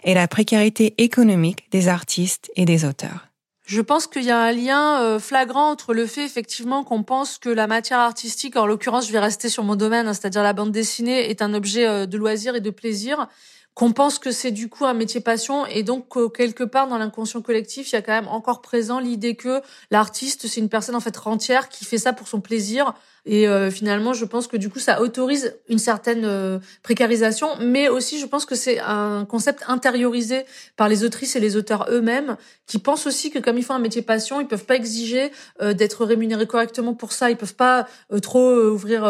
et 0.04 0.14
la 0.14 0.26
précarité 0.26 0.94
économique 0.96 1.70
des 1.70 1.88
artistes 1.88 2.50
et 2.56 2.64
des 2.64 2.86
auteurs. 2.86 3.28
Je 3.66 3.82
pense 3.82 4.06
qu'il 4.06 4.22
y 4.22 4.30
a 4.30 4.38
un 4.38 4.52
lien 4.52 5.02
euh, 5.02 5.18
flagrant 5.18 5.70
entre 5.70 5.92
le 5.92 6.06
fait 6.06 6.24
effectivement 6.24 6.82
qu'on 6.82 7.02
pense 7.02 7.36
que 7.36 7.50
la 7.50 7.66
matière 7.66 7.98
artistique, 7.98 8.56
en 8.56 8.64
l'occurrence 8.64 9.06
je 9.08 9.12
vais 9.12 9.18
rester 9.18 9.50
sur 9.50 9.64
mon 9.64 9.76
domaine, 9.76 10.06
hein, 10.06 10.14
c'est-à-dire 10.14 10.42
la 10.42 10.54
bande 10.54 10.72
dessinée, 10.72 11.28
est 11.28 11.42
un 11.42 11.52
objet 11.52 11.86
euh, 11.86 12.06
de 12.06 12.16
loisir 12.16 12.54
et 12.54 12.60
de 12.60 12.70
plaisir, 12.70 13.28
qu'on 13.76 13.92
pense 13.92 14.18
que 14.18 14.30
c'est 14.30 14.52
du 14.52 14.70
coup 14.70 14.86
un 14.86 14.94
métier 14.94 15.20
passion 15.20 15.66
et 15.66 15.82
donc 15.82 16.06
quelque 16.34 16.64
part 16.64 16.88
dans 16.88 16.96
l'inconscient 16.96 17.42
collectif, 17.42 17.92
il 17.92 17.94
y 17.94 17.98
a 17.98 18.02
quand 18.02 18.14
même 18.14 18.26
encore 18.26 18.62
présent 18.62 19.00
l'idée 19.00 19.34
que 19.34 19.60
l'artiste 19.90 20.46
c'est 20.46 20.60
une 20.60 20.70
personne 20.70 20.94
en 20.94 21.00
fait 21.00 21.14
rentière 21.14 21.68
qui 21.68 21.84
fait 21.84 21.98
ça 21.98 22.14
pour 22.14 22.26
son 22.26 22.40
plaisir. 22.40 22.94
Et 23.26 23.46
euh, 23.46 23.70
finalement 23.70 24.14
je 24.14 24.24
pense 24.24 24.46
que 24.46 24.56
du 24.56 24.70
coup 24.70 24.78
ça 24.78 25.02
autorise 25.02 25.56
une 25.68 25.78
certaine 25.78 26.24
euh, 26.24 26.58
précarisation 26.84 27.48
mais 27.60 27.88
aussi 27.88 28.18
je 28.18 28.24
pense 28.24 28.46
que 28.46 28.54
c'est 28.54 28.78
un 28.78 29.26
concept 29.26 29.64
intériorisé 29.66 30.46
par 30.76 30.88
les 30.88 31.04
autrices 31.04 31.36
et 31.36 31.40
les 31.40 31.56
auteurs 31.56 31.86
eux-mêmes 31.90 32.38
qui 32.66 32.78
pensent 32.78 33.06
aussi 33.06 33.30
que 33.30 33.40
comme 33.40 33.58
ils 33.58 33.64
font 33.64 33.74
un 33.74 33.78
métier 33.78 34.00
passion, 34.00 34.40
ils 34.40 34.46
peuvent 34.46 34.64
pas 34.64 34.76
exiger 34.76 35.32
euh, 35.60 35.74
d'être 35.74 36.06
rémunérés 36.06 36.46
correctement 36.46 36.94
pour 36.94 37.12
ça, 37.12 37.30
ils 37.30 37.36
peuvent 37.36 37.54
pas 37.54 37.86
trop 38.22 38.54
ouvrir 38.54 39.04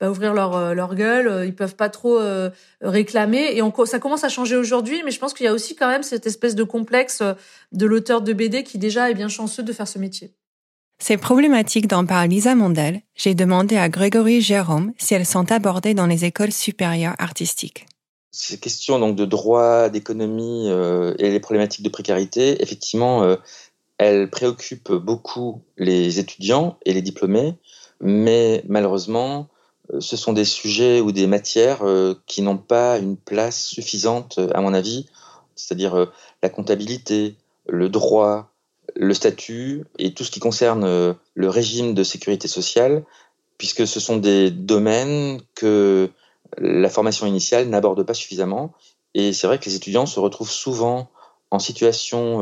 bah, 0.00 0.10
ouvrir 0.10 0.34
leur, 0.34 0.56
euh, 0.56 0.74
leur 0.74 0.96
gueule, 0.96 1.28
euh, 1.28 1.46
ils 1.46 1.54
peuvent 1.54 1.76
pas 1.76 1.88
trop 1.88 2.18
euh, 2.18 2.50
réclamer. 2.80 3.54
Et 3.54 3.62
on, 3.62 3.72
ça 3.84 4.00
commence 4.00 4.24
à 4.24 4.28
changer 4.28 4.56
aujourd'hui, 4.56 5.02
mais 5.04 5.12
je 5.12 5.20
pense 5.20 5.34
qu'il 5.34 5.46
y 5.46 5.48
a 5.48 5.52
aussi 5.52 5.76
quand 5.76 5.88
même 5.88 6.02
cette 6.02 6.26
espèce 6.26 6.56
de 6.56 6.64
complexe 6.64 7.22
de 7.72 7.86
l'auteur 7.86 8.20
de 8.20 8.32
BD 8.32 8.64
qui 8.64 8.78
déjà 8.78 9.10
est 9.10 9.14
bien 9.14 9.28
chanceux 9.28 9.62
de 9.62 9.72
faire 9.72 9.86
ce 9.86 9.98
métier. 9.98 10.32
Ces 10.98 11.16
problématiques 11.16 11.86
dont 11.86 12.06
parle 12.06 12.28
Lisa 12.28 12.54
Mondel, 12.54 13.02
j'ai 13.14 13.34
demandé 13.34 13.76
à 13.76 13.88
Grégory 13.88 14.40
Jérôme 14.40 14.92
si 14.98 15.14
elles 15.14 15.26
sont 15.26 15.50
abordées 15.52 15.94
dans 15.94 16.06
les 16.06 16.24
écoles 16.24 16.52
supérieures 16.52 17.16
artistiques. 17.18 17.86
Ces 18.30 18.58
questions 18.58 18.98
donc 18.98 19.14
de 19.14 19.24
droit, 19.24 19.88
d'économie 19.90 20.68
et 20.68 21.30
les 21.30 21.40
problématiques 21.40 21.84
de 21.84 21.88
précarité, 21.88 22.60
effectivement, 22.62 23.36
elles 23.98 24.28
préoccupent 24.28 24.92
beaucoup 24.92 25.62
les 25.76 26.18
étudiants 26.18 26.78
et 26.84 26.92
les 26.92 27.02
diplômés, 27.02 27.54
mais 28.00 28.64
malheureusement, 28.66 29.48
euh, 29.48 29.53
ce 29.98 30.16
sont 30.16 30.32
des 30.32 30.44
sujets 30.44 31.00
ou 31.00 31.12
des 31.12 31.26
matières 31.26 31.82
euh, 31.82 32.14
qui 32.26 32.42
n'ont 32.42 32.58
pas 32.58 32.98
une 32.98 33.16
place 33.16 33.64
suffisante, 33.66 34.40
à 34.54 34.60
mon 34.60 34.72
avis, 34.72 35.06
c'est-à-dire 35.56 35.94
euh, 35.94 36.06
la 36.42 36.48
comptabilité, 36.48 37.36
le 37.66 37.88
droit, 37.88 38.50
le 38.96 39.14
statut 39.14 39.84
et 39.98 40.14
tout 40.14 40.24
ce 40.24 40.30
qui 40.30 40.40
concerne 40.40 41.16
le 41.34 41.48
régime 41.48 41.94
de 41.94 42.04
sécurité 42.04 42.48
sociale, 42.48 43.04
puisque 43.56 43.86
ce 43.86 43.98
sont 43.98 44.18
des 44.18 44.50
domaines 44.50 45.40
que 45.54 46.10
la 46.58 46.90
formation 46.90 47.26
initiale 47.26 47.68
n'aborde 47.68 48.02
pas 48.04 48.14
suffisamment. 48.14 48.74
Et 49.14 49.32
c'est 49.32 49.46
vrai 49.46 49.58
que 49.58 49.64
les 49.64 49.74
étudiants 49.74 50.06
se 50.06 50.20
retrouvent 50.20 50.50
souvent 50.50 51.10
en 51.50 51.58
situation 51.58 52.40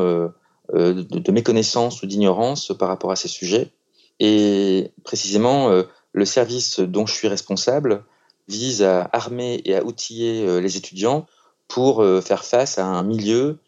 de 0.75 1.31
méconnaissance 1.33 2.03
ou 2.03 2.07
d'ignorance 2.07 2.77
par 2.77 2.89
rapport 2.89 3.13
à 3.13 3.17
ces 3.17 3.29
sujets. 3.29 3.71
Et 4.19 4.91
précisément, 5.05 5.71
le 6.13 6.25
service 6.25 6.81
dont 6.81 7.07
je 7.07 7.15
suis 7.15 7.29
responsable 7.29 8.05
vise 8.49 8.83
à 8.83 9.09
armer 9.13 9.61
et 9.65 9.77
à 9.77 9.85
outiller 9.85 10.47
euh, 10.47 10.61
les 10.61 10.77
étudiants 10.77 11.27
pour 11.69 12.03
euh, 12.03 12.21
faire 12.21 12.45
face 12.45 12.79
à 12.79 12.85
un 12.85 13.03
milieu 13.03 13.59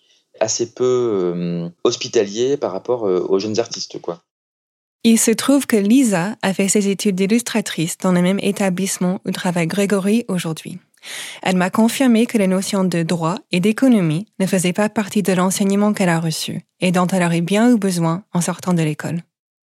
assez 0.41 0.73
peu 0.73 0.85
euh, 0.85 1.69
hospitalier 1.85 2.57
par 2.57 2.73
rapport 2.73 3.03
aux 3.03 3.39
jeunes 3.39 3.61
artistes. 3.61 4.01
Quoi. 4.01 4.21
Il 5.05 5.19
se 5.19 5.31
trouve 5.31 5.67
que 5.67 5.77
Lisa 5.77 6.37
a 6.43 6.53
fait 6.53 6.69
ses 6.69 6.89
études 6.89 7.15
d'illustratrice 7.15 7.99
dans 7.99 8.11
le 8.11 8.21
même 8.21 8.41
établissement 8.43 9.21
où 9.25 9.31
travaille 9.31 9.69
Grégory 9.69 10.25
aujourd'hui. 10.29 10.81
Elle 11.43 11.57
m'a 11.57 11.71
confirmé 11.71 12.27
que 12.27 12.39
les 12.39 12.47
notions 12.47 12.85
de 12.85 13.03
droit 13.03 13.37
et 13.53 13.61
d'économie 13.61 14.27
ne 14.41 14.47
faisaient 14.47 14.73
pas 14.73 14.89
partie 14.89 15.23
de 15.23 15.33
l'enseignement 15.33 15.93
qu'elle 15.93 16.09
a 16.09 16.21
reçu 16.21 16.63
et 16.81 16.91
dont 16.91 17.07
elle 17.07 17.23
aurait 17.23 17.43
bien 17.43 17.71
eu 17.71 17.79
besoin 17.79 18.25
en 18.33 18.41
sortant 18.41 18.73
de 18.73 18.83
l'école. 18.83 19.23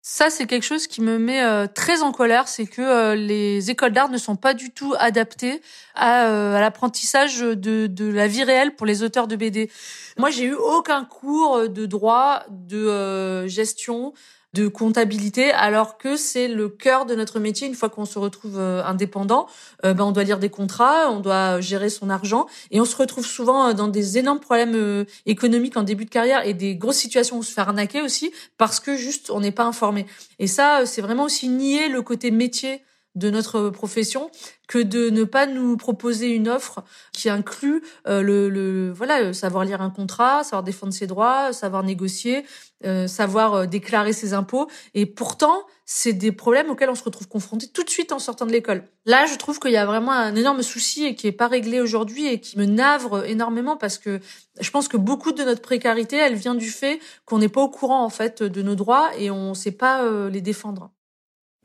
Ça, 0.06 0.30
c'est 0.30 0.48
quelque 0.48 0.66
chose 0.66 0.88
qui 0.88 1.00
me 1.00 1.18
met 1.18 1.42
euh, 1.42 1.66
très 1.66 2.02
en 2.02 2.12
colère, 2.12 2.50
c'est 2.50 2.66
que 2.66 2.82
euh, 2.82 3.16
les 3.16 3.72
écoles 3.72 3.94
d'art 3.94 4.10
ne 4.10 4.18
sont 4.18 4.36
pas 4.36 4.54
du 4.54 4.70
tout 4.70 4.94
adaptées 5.00 5.62
à, 5.96 6.28
euh, 6.28 6.58
à 6.58 6.60
l'apprentissage 6.60 7.40
de, 7.40 7.88
de, 7.88 8.12
la 8.12 8.28
vie 8.28 8.44
réelle 8.44 8.76
pour 8.76 8.86
les 8.86 9.02
auteurs 9.02 9.30
de 9.30 9.38
BD. 9.38 9.72
Moi, 10.18 10.30
j'ai 10.30 10.44
eu 10.44 10.56
aucun 10.56 11.06
cours 11.06 11.70
de 11.70 11.86
droit, 11.86 12.44
de 12.50 13.48
gestion, 13.48 14.12
de 14.54 14.68
comptabilité, 14.68 15.52
alors 15.52 15.98
que 15.98 16.16
c'est 16.16 16.48
le 16.48 16.70
cœur 16.70 17.06
de 17.06 17.16
notre 17.16 17.40
métier. 17.40 17.68
Une 17.68 17.74
fois 17.74 17.90
qu'on 17.90 18.06
se 18.06 18.20
retrouve 18.20 18.60
euh, 18.60 18.84
indépendant, 18.84 19.48
euh, 19.84 19.94
ben 19.94 20.04
on 20.06 20.12
doit 20.12 20.24
lire 20.24 20.40
des 20.40 20.50
contrats, 20.50 21.10
on 21.10 21.20
doit 21.20 21.60
gérer 21.60 21.90
son 21.90 22.10
argent, 22.10 22.46
et 22.70 22.80
on 22.80 22.86
se 22.86 22.96
retrouve 22.96 23.26
souvent 23.26 23.70
euh, 23.70 23.74
dans 23.74 23.88
des 23.88 24.18
énormes 24.18 24.40
problèmes 24.40 25.06
économiques 25.26 25.78
en 25.78 25.84
début 25.84 26.06
de 26.06 26.10
carrière 26.10 26.46
et 26.46 26.54
des 26.54 26.76
grosses 26.76 26.98
situations 26.98 27.38
où 27.38 27.40
on 27.40 27.44
se 27.44 27.52
fait 27.52 27.62
arnaquer 27.62 28.02
aussi 28.02 28.32
parce 28.58 28.80
que 28.80 28.96
juste 28.96 29.32
on 29.32 29.40
n'est 29.40 29.52
pas 29.52 29.66
informé. 29.66 30.06
Et 30.40 30.48
ça, 30.48 30.86
c'est 30.86 31.02
vraiment 31.02 31.24
aussi 31.24 31.50
nier 31.50 31.90
le 31.90 32.02
côté 32.02 32.32
métier 32.32 32.84
de 33.16 33.30
notre 33.30 33.70
profession 33.70 34.30
que 34.68 34.80
de 34.80 35.10
ne 35.10 35.24
pas 35.24 35.46
nous 35.46 35.78
proposer 35.78 36.30
une 36.30 36.48
offre 36.48 36.84
qui 37.12 37.30
inclut 37.30 37.84
euh, 38.08 38.22
le, 38.22 38.92
voilà 38.92 39.34
savoir 39.34 39.66
lire 39.66 39.82
un 39.82 39.90
contrat, 39.90 40.44
savoir 40.44 40.64
défendre 40.64 40.94
ses 40.94 41.06
droits, 41.06 41.54
savoir 41.54 41.84
négocier, 41.84 42.46
euh, 42.86 43.08
savoir 43.08 43.54
euh, 43.54 43.66
déclarer 43.66 44.14
ses 44.14 44.34
impôts. 44.34 44.68
Et 44.94 45.06
pourtant, 45.06 45.64
c'est 45.86 46.14
des 46.14 46.32
problèmes 46.32 46.70
auxquels 46.70 46.90
on 46.90 46.96
se 46.96 47.04
retrouve 47.04 47.28
confronté 47.28 47.68
tout 47.68 47.84
de 47.84 47.90
suite 47.90 48.12
en 48.12 48.20
sortant 48.20 48.46
de 48.46 48.52
l'école. 48.52 48.84
Là, 49.06 49.26
je 49.26 49.36
trouve 49.36 49.60
qu'il 49.60 49.72
y 49.72 49.78
a 49.78 49.86
vraiment 49.86 50.14
un 50.14 50.36
énorme 50.36 50.64
souci 50.64 51.06
et 51.06 51.16
qui 51.16 51.28
est 51.28 51.34
pas 51.34 51.48
réglé 51.48 51.82
aujourd'hui 51.82 52.26
et 52.26 52.40
qui 52.40 52.58
me 52.58 52.66
navre 52.66 53.26
énormément 53.26 53.78
parce 53.78 53.98
que 53.98 54.22
je 54.60 54.72
pense 54.72 54.88
que 54.88 54.98
beaucoup 54.98 55.34
de 55.34 55.44
notre 55.44 55.62
précarité, 55.62 56.16
elle 56.16 56.36
vient 56.36 56.56
du 56.56 56.70
fait 56.70 57.00
qu'on 57.26 57.40
n'est 57.40 57.50
pas 57.50 57.62
au 57.62 57.70
courant 57.70 58.04
en 58.04 58.10
fait 58.10 58.42
de 58.42 58.62
nos 58.62 58.76
droits 58.76 59.12
et 59.18 59.30
on 59.30 59.50
ne 59.50 59.56
sait 59.56 59.72
pas 59.72 60.10
les 60.30 60.42
défendre. 60.42 60.92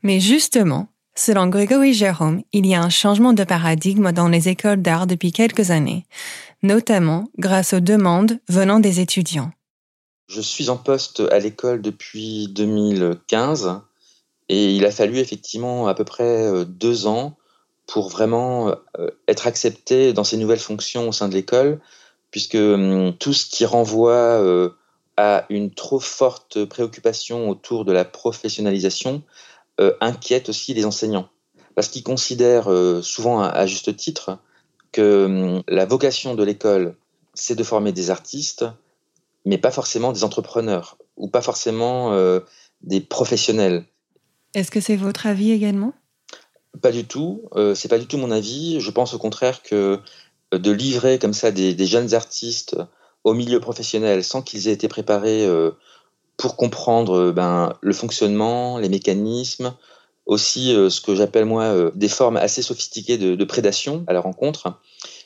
Mais 0.03 0.19
justement, 0.19 0.89
Selon 1.21 1.47
Grégory 1.47 1.93
Jérôme, 1.93 2.43
il 2.53 2.65
y 2.65 2.73
a 2.73 2.81
un 2.81 2.89
changement 2.89 3.33
de 3.33 3.43
paradigme 3.43 4.13
dans 4.13 4.29
les 4.29 4.47
écoles 4.47 4.81
d'art 4.81 5.05
depuis 5.05 5.33
quelques 5.33 5.69
années, 5.69 6.05
notamment 6.63 7.25
grâce 7.37 7.73
aux 7.73 7.81
demandes 7.81 8.39
venant 8.47 8.79
des 8.79 9.01
étudiants. 9.01 9.51
Je 10.29 10.39
suis 10.39 10.69
en 10.69 10.77
poste 10.77 11.21
à 11.29 11.39
l'école 11.39 11.81
depuis 11.81 12.47
2015 12.47 13.81
et 14.47 14.73
il 14.73 14.85
a 14.85 14.91
fallu 14.91 15.17
effectivement 15.17 15.89
à 15.89 15.93
peu 15.93 16.05
près 16.05 16.23
euh, 16.23 16.63
deux 16.63 17.05
ans 17.05 17.35
pour 17.85 18.07
vraiment 18.07 18.73
euh, 18.97 19.09
être 19.27 19.45
accepté 19.45 20.13
dans 20.13 20.23
ces 20.23 20.37
nouvelles 20.37 20.57
fonctions 20.57 21.09
au 21.09 21.11
sein 21.11 21.27
de 21.27 21.33
l'école, 21.33 21.81
puisque 22.31 22.55
hum, 22.55 23.13
tout 23.19 23.33
ce 23.33 23.45
qui 23.45 23.65
renvoie 23.65 24.13
euh, 24.13 24.69
à 25.17 25.45
une 25.49 25.69
trop 25.69 25.99
forte 25.99 26.63
préoccupation 26.63 27.49
autour 27.49 27.83
de 27.83 27.91
la 27.91 28.05
professionnalisation 28.05 29.21
euh, 29.79 29.93
inquiète 30.01 30.49
aussi 30.49 30.73
les 30.73 30.85
enseignants, 30.85 31.29
parce 31.73 31.87
qu'ils 31.87 32.03
considèrent 32.03 32.69
euh, 32.69 33.01
souvent 33.01 33.41
à, 33.41 33.65
juste 33.65 33.95
titre 33.95 34.39
que 34.91 35.25
hum, 35.25 35.63
la 35.67 35.85
vocation 35.85 36.35
de 36.35 36.43
l'école, 36.43 36.95
c'est 37.33 37.55
de 37.55 37.63
former 37.63 37.93
des 37.93 38.09
artistes, 38.09 38.65
mais 39.45 39.57
pas 39.57 39.71
forcément 39.71 40.11
des 40.11 40.23
entrepreneurs, 40.23 40.97
ou 41.15 41.29
pas 41.29 41.41
forcément 41.41 42.11
euh, 42.13 42.41
des 42.81 42.99
professionnels. 42.99 43.85
Est-ce 44.53 44.71
que 44.71 44.81
c'est 44.81 44.97
votre 44.97 45.27
avis 45.27 45.51
également? 45.51 45.93
Pas 46.81 46.91
du 46.91 47.05
tout. 47.05 47.43
C'est 47.75 47.87
pas 47.87 47.97
du 47.97 48.05
tout 48.05 48.17
mon 48.17 48.31
avis. 48.31 48.79
Je 48.79 48.91
pense 48.91 49.13
au 49.13 49.17
contraire 49.17 49.63
que 49.63 49.99
de 50.51 50.71
livrer 50.71 51.19
comme 51.19 51.33
ça 51.33 51.51
des, 51.51 51.73
des 51.73 51.85
jeunes 51.85 52.13
artistes 52.13 52.77
au 53.23 53.33
milieu 53.33 53.59
professionnel 53.59 54.23
sans 54.23 54.41
qu'ils 54.41 54.67
aient 54.67 54.73
été 54.73 54.87
préparés 54.87 55.47
pour 56.39 56.55
comprendre 56.55 57.19
euh, 57.19 57.31
ben, 57.33 57.73
le 57.81 57.93
fonctionnement, 57.93 58.79
les 58.79 58.89
mécanismes, 58.89 59.75
aussi 60.25 60.73
euh, 60.73 60.89
ce 60.89 61.01
que 61.01 61.13
j'appelle 61.13 61.43
moi 61.43 61.63
euh, 61.63 61.91
des 61.95 62.07
formes 62.07 62.37
assez 62.37 62.61
sophistiquées 62.61 63.17
de, 63.17 63.43
prédation 63.43 64.05
à 64.07 64.13
la 64.13 64.21
rencontre. 64.21 64.79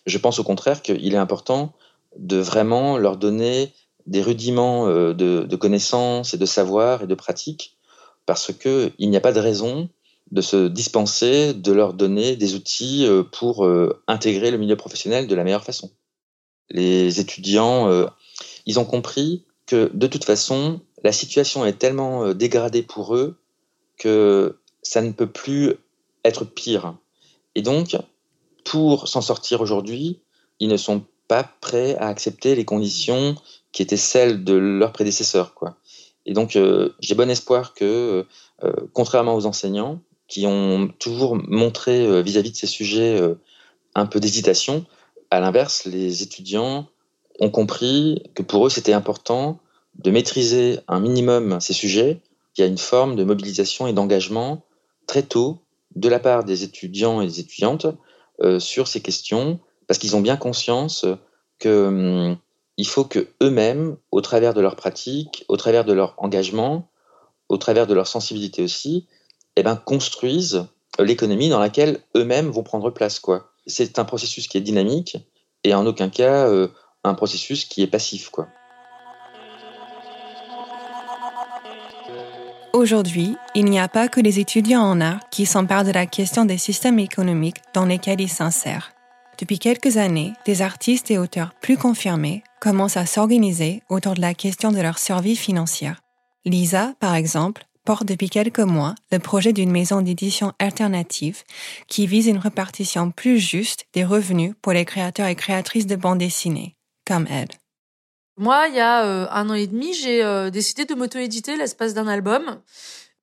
Je 0.07 0.17
pense 0.17 0.39
au 0.39 0.43
contraire 0.43 0.81
qu'il 0.81 1.13
est 1.13 1.17
important 1.17 1.73
de 2.17 2.37
vraiment 2.37 2.97
leur 2.97 3.17
donner 3.17 3.71
des 4.07 4.21
rudiments 4.21 4.87
de, 4.87 5.55
connaissances 5.55 6.33
et 6.33 6.37
de 6.37 6.45
savoir 6.45 7.03
et 7.03 7.07
de 7.07 7.15
pratique, 7.15 7.77
parce 8.25 8.51
que 8.51 8.91
il 8.97 9.09
n'y 9.09 9.17
a 9.17 9.21
pas 9.21 9.31
de 9.31 9.39
raison 9.39 9.89
de 10.31 10.41
se 10.41 10.67
dispenser 10.67 11.53
de 11.53 11.71
leur 11.71 11.93
donner 11.93 12.35
des 12.35 12.53
outils 12.53 13.07
pour 13.31 13.65
intégrer 14.07 14.51
le 14.51 14.57
milieu 14.57 14.75
professionnel 14.75 15.27
de 15.27 15.35
la 15.35 15.45
meilleure 15.45 15.63
façon. 15.63 15.89
Les 16.69 17.21
étudiants, 17.21 17.89
ils 18.65 18.77
ont 18.77 18.85
compris 18.85 19.45
que 19.65 19.89
de 19.93 20.07
toute 20.07 20.25
façon, 20.25 20.81
la 21.03 21.11
situation 21.11 21.65
est 21.65 21.77
tellement 21.77 22.23
euh, 22.23 22.33
dégradée 22.33 22.83
pour 22.83 23.15
eux 23.15 23.37
que 23.97 24.57
ça 24.81 25.01
ne 25.01 25.11
peut 25.11 25.27
plus 25.27 25.75
être 26.23 26.45
pire. 26.45 26.95
Et 27.55 27.61
donc, 27.61 27.97
pour 28.63 29.07
s'en 29.07 29.21
sortir 29.21 29.61
aujourd'hui, 29.61 30.21
ils 30.59 30.69
ne 30.69 30.77
sont 30.77 31.03
pas 31.27 31.43
prêts 31.61 31.95
à 31.97 32.07
accepter 32.07 32.55
les 32.55 32.65
conditions 32.65 33.35
qui 33.71 33.81
étaient 33.81 33.97
celles 33.97 34.43
de 34.43 34.53
leurs 34.53 34.93
prédécesseurs. 34.93 35.53
Quoi. 35.53 35.75
Et 36.25 36.33
donc, 36.33 36.55
euh, 36.55 36.95
j'ai 36.99 37.15
bon 37.15 37.29
espoir 37.29 37.73
que, 37.73 38.25
euh, 38.63 38.73
contrairement 38.93 39.35
aux 39.35 39.45
enseignants, 39.45 39.99
qui 40.27 40.47
ont 40.47 40.87
toujours 40.99 41.35
montré 41.35 42.23
vis-à-vis 42.23 42.51
de 42.51 42.55
ces 42.55 42.65
sujets 42.65 43.21
un 43.93 44.05
peu 44.07 44.19
d'hésitation, 44.19 44.83
à 45.29 45.39
l'inverse, 45.39 45.85
les 45.85 46.23
étudiants 46.23 46.87
ont 47.39 47.51
compris 47.51 48.23
que 48.33 48.41
pour 48.41 48.65
eux, 48.65 48.69
c'était 48.69 48.93
important 48.93 49.59
de 49.95 50.11
maîtriser 50.11 50.79
un 50.87 50.99
minimum 50.99 51.59
ces 51.59 51.73
sujets. 51.73 52.21
Il 52.57 52.61
y 52.61 52.63
a 52.63 52.67
une 52.67 52.77
forme 52.77 53.15
de 53.15 53.23
mobilisation 53.23 53.87
et 53.87 53.93
d'engagement 53.93 54.65
très 55.07 55.23
tôt 55.23 55.59
de 55.95 56.09
la 56.09 56.19
part 56.19 56.43
des 56.43 56.63
étudiants 56.63 57.21
et 57.21 57.27
des 57.27 57.39
étudiantes 57.39 57.87
euh, 58.41 58.59
sur 58.59 58.87
ces 58.87 59.01
questions, 59.01 59.59
parce 59.87 59.99
qu'ils 59.99 60.15
ont 60.15 60.21
bien 60.21 60.37
conscience 60.37 61.05
que 61.59 61.87
hum, 61.87 62.37
faut 62.85 63.05
que 63.05 63.27
eux-mêmes, 63.41 63.97
au 64.11 64.21
travers 64.21 64.53
de 64.53 64.61
leur 64.61 64.75
pratique, 64.75 65.45
au 65.47 65.57
travers 65.57 65.85
de 65.85 65.93
leur 65.93 66.15
engagement, 66.17 66.89
au 67.49 67.57
travers 67.57 67.87
de 67.87 67.93
leur 67.93 68.07
sensibilité 68.07 68.63
aussi, 68.63 69.07
eh 69.55 69.63
ben, 69.63 69.75
construisent 69.75 70.65
l'économie 70.99 71.49
dans 71.49 71.59
laquelle 71.59 72.01
eux-mêmes 72.15 72.49
vont 72.49 72.63
prendre 72.63 72.89
place. 72.89 73.19
Quoi. 73.19 73.51
C'est 73.67 73.99
un 73.99 74.05
processus 74.05 74.47
qui 74.47 74.57
est 74.57 74.61
dynamique 74.61 75.17
et 75.63 75.73
en 75.73 75.85
aucun 75.85 76.09
cas 76.09 76.47
euh, 76.47 76.67
un 77.03 77.13
processus 77.13 77.65
qui 77.65 77.81
est 77.81 77.87
passif. 77.87 78.29
Quoi. 78.29 78.47
Aujourd'hui, 82.83 83.37
il 83.55 83.63
n'y 83.63 83.79
a 83.79 83.87
pas 83.87 84.09
que 84.09 84.19
les 84.19 84.41
étudiants 84.41 84.81
en 84.81 84.99
art 84.99 85.21
qui 85.29 85.45
s'emparent 85.45 85.85
de 85.85 85.93
la 85.93 86.05
question 86.05 86.43
des 86.43 86.57
systèmes 86.57 86.99
économiques 86.99 87.61
dans 87.73 87.85
lesquels 87.85 88.19
ils 88.19 88.27
s'insèrent. 88.27 88.91
Depuis 89.39 89.57
quelques 89.57 89.95
années, 89.95 90.33
des 90.45 90.61
artistes 90.61 91.09
et 91.09 91.17
auteurs 91.17 91.53
plus 91.61 91.77
confirmés 91.77 92.43
commencent 92.59 92.97
à 92.97 93.05
s'organiser 93.05 93.83
autour 93.87 94.15
de 94.15 94.19
la 94.19 94.33
question 94.33 94.73
de 94.73 94.81
leur 94.81 94.99
survie 94.99 95.37
financière. 95.37 96.01
Lisa, 96.43 96.93
par 96.99 97.15
exemple, 97.15 97.65
porte 97.85 98.05
depuis 98.05 98.29
quelques 98.29 98.59
mois 98.59 98.95
le 99.13 99.19
projet 99.19 99.53
d'une 99.53 99.71
maison 99.71 100.01
d'édition 100.01 100.51
alternative 100.59 101.43
qui 101.87 102.05
vise 102.05 102.27
une 102.27 102.37
répartition 102.37 103.11
plus 103.11 103.39
juste 103.39 103.85
des 103.93 104.03
revenus 104.03 104.55
pour 104.61 104.73
les 104.73 104.83
créateurs 104.83 105.27
et 105.27 105.35
créatrices 105.35 105.87
de 105.87 105.95
bandes 105.95 106.19
dessinées, 106.19 106.75
comme 107.07 107.27
elle. 107.29 107.47
Moi, 108.37 108.67
il 108.69 108.75
y 108.75 108.79
a 108.79 109.05
euh, 109.05 109.27
un 109.29 109.49
an 109.49 109.53
et 109.53 109.67
demi, 109.67 109.93
j'ai 109.93 110.23
euh, 110.23 110.49
décidé 110.49 110.85
de 110.85 110.95
m'auto-éditer 110.95 111.55
l'espace 111.55 111.93
d'un 111.93 112.07
album 112.07 112.59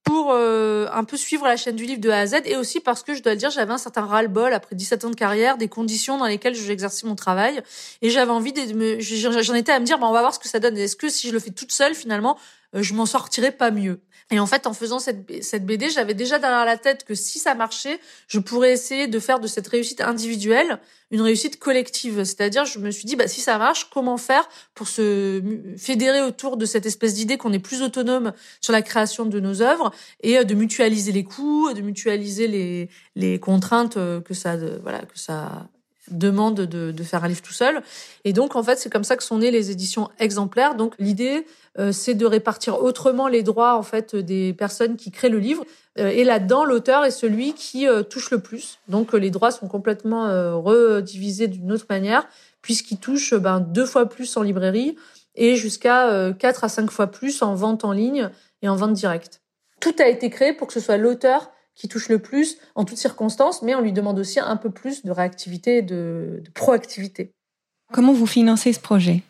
pour 0.04 0.30
euh, 0.32 0.86
un 0.92 1.04
peu 1.04 1.16
suivre 1.16 1.46
la 1.46 1.56
chaîne 1.56 1.76
du 1.76 1.84
livre 1.84 2.00
de 2.00 2.10
A 2.10 2.20
à 2.20 2.26
Z 2.26 2.42
et 2.44 2.56
aussi 2.56 2.80
parce 2.80 3.02
que 3.02 3.14
je 3.14 3.22
dois 3.22 3.32
le 3.32 3.38
dire, 3.38 3.50
j'avais 3.50 3.72
un 3.72 3.78
certain 3.78 4.06
ras-le-bol 4.06 4.52
après 4.52 4.74
17 4.76 5.04
ans 5.04 5.10
de 5.10 5.16
carrière, 5.16 5.58
des 5.58 5.68
conditions 5.68 6.16
dans 6.16 6.26
lesquelles 6.26 6.54
j'exerçais 6.54 7.06
mon 7.06 7.16
travail 7.16 7.62
et 8.02 8.10
j'avais 8.10 8.30
envie 8.30 8.52
de 8.52 8.72
me, 8.72 9.00
j'en 9.00 9.54
étais 9.54 9.72
à 9.72 9.80
me 9.80 9.84
dire, 9.84 9.98
bah, 9.98 10.06
on 10.08 10.12
va 10.12 10.20
voir 10.20 10.34
ce 10.34 10.38
que 10.38 10.48
ça 10.48 10.58
donne. 10.60 10.76
Est-ce 10.78 10.96
que 10.96 11.08
si 11.08 11.28
je 11.28 11.32
le 11.32 11.40
fais 11.40 11.50
toute 11.50 11.72
seule, 11.72 11.94
finalement, 11.94 12.38
euh, 12.74 12.82
je 12.82 12.94
m'en 12.94 13.06
sortirais 13.06 13.52
pas 13.52 13.70
mieux? 13.70 14.00
Et 14.30 14.38
en 14.38 14.46
fait, 14.46 14.66
en 14.66 14.74
faisant 14.74 15.00
cette, 15.00 15.42
cette 15.42 15.66
BD, 15.66 15.90
j'avais 15.90 16.14
déjà 16.14 16.38
derrière 16.38 16.64
la 16.64 16.76
tête 16.76 17.04
que 17.04 17.14
si 17.14 17.38
ça 17.38 17.54
marchait, 17.54 17.98
je 18.28 18.38
pourrais 18.38 18.72
essayer 18.72 19.08
de 19.08 19.18
faire 19.18 19.40
de 19.40 19.48
cette 19.48 19.66
réussite 19.66 20.00
individuelle 20.00 20.78
une 21.10 21.20
réussite 21.20 21.58
collective. 21.58 22.22
C'est-à-dire, 22.24 22.64
je 22.64 22.78
me 22.78 22.90
suis 22.90 23.04
dit, 23.04 23.16
bah, 23.16 23.26
si 23.26 23.40
ça 23.40 23.58
marche, 23.58 23.90
comment 23.90 24.16
faire 24.16 24.48
pour 24.74 24.86
se 24.86 25.42
fédérer 25.76 26.22
autour 26.22 26.56
de 26.56 26.64
cette 26.64 26.86
espèce 26.86 27.14
d'idée 27.14 27.36
qu'on 27.36 27.52
est 27.52 27.58
plus 27.58 27.82
autonome 27.82 28.32
sur 28.60 28.72
la 28.72 28.82
création 28.82 29.26
de 29.26 29.40
nos 29.40 29.62
œuvres 29.62 29.90
et 30.22 30.38
euh, 30.38 30.44
de 30.44 30.54
mutualiser 30.54 31.10
les 31.12 31.24
coûts, 31.24 31.72
de 31.72 31.80
mutualiser 31.80 32.46
les, 32.46 32.88
les 33.16 33.40
contraintes 33.40 33.96
euh, 33.96 34.20
que 34.20 34.34
ça, 34.34 34.56
voilà, 34.82 35.00
que 35.00 35.18
ça 35.18 35.68
demande 36.10 36.60
de, 36.60 37.02
faire 37.02 37.24
un 37.24 37.28
livre 37.28 37.42
tout 37.42 37.52
seul. 37.52 37.82
Et 38.24 38.32
donc, 38.32 38.56
en 38.56 38.62
fait, 38.62 38.78
c'est 38.78 38.90
comme 38.90 39.04
ça 39.04 39.16
que 39.16 39.22
sont 39.22 39.38
nées 39.38 39.50
les 39.50 39.70
éditions 39.70 40.08
exemplaires. 40.18 40.74
Donc, 40.74 40.94
l'idée, 40.98 41.46
euh, 41.78 41.92
c'est 41.92 42.14
de 42.14 42.26
répartir 42.26 42.82
autrement 42.82 43.28
les 43.28 43.42
droits, 43.42 43.76
en 43.76 43.82
fait, 43.82 44.16
des 44.16 44.52
personnes 44.52 44.96
qui 44.96 45.10
créent 45.10 45.28
le 45.28 45.38
livre. 45.38 45.64
Euh, 45.98 46.08
et 46.08 46.24
là-dedans, 46.24 46.64
l'auteur 46.64 47.04
est 47.04 47.10
celui 47.10 47.54
qui 47.54 47.86
euh, 47.86 48.02
touche 48.02 48.30
le 48.30 48.40
plus. 48.40 48.78
Donc, 48.88 49.12
les 49.12 49.30
droits 49.30 49.50
sont 49.50 49.68
complètement 49.68 50.60
redivisés 50.60 51.48
d'une 51.48 51.72
autre 51.72 51.86
manière, 51.88 52.26
puisqu'ils 52.62 52.98
touchent 52.98 53.34
ben, 53.34 53.60
deux 53.60 53.86
fois 53.86 54.08
plus 54.08 54.36
en 54.36 54.42
librairie 54.42 54.96
et 55.36 55.56
jusqu'à 55.56 56.32
quatre 56.38 56.64
à 56.64 56.68
cinq 56.68 56.90
fois 56.90 57.06
plus 57.06 57.42
en 57.42 57.54
vente 57.54 57.84
en 57.84 57.92
ligne 57.92 58.30
et 58.62 58.68
en 58.68 58.76
vente 58.76 58.92
directe. 58.92 59.40
Tout 59.80 59.94
a 59.98 60.08
été 60.08 60.28
créé 60.28 60.52
pour 60.52 60.66
que 60.66 60.74
ce 60.74 60.80
soit 60.80 60.96
l'auteur 60.96 61.50
qui 61.80 61.88
touche 61.88 62.10
le 62.10 62.18
plus 62.18 62.58
en 62.74 62.84
toutes 62.84 62.98
circonstances, 62.98 63.62
mais 63.62 63.74
on 63.74 63.80
lui 63.80 63.92
demande 63.92 64.18
aussi 64.18 64.38
un 64.38 64.56
peu 64.56 64.68
plus 64.68 65.02
de 65.02 65.10
réactivité 65.10 65.78
et 65.78 65.82
de, 65.82 66.42
de 66.44 66.50
proactivité. 66.50 67.32
Comment 67.90 68.12
vous 68.12 68.26
financez 68.26 68.74
ce 68.74 68.80
projet? 68.80 69.22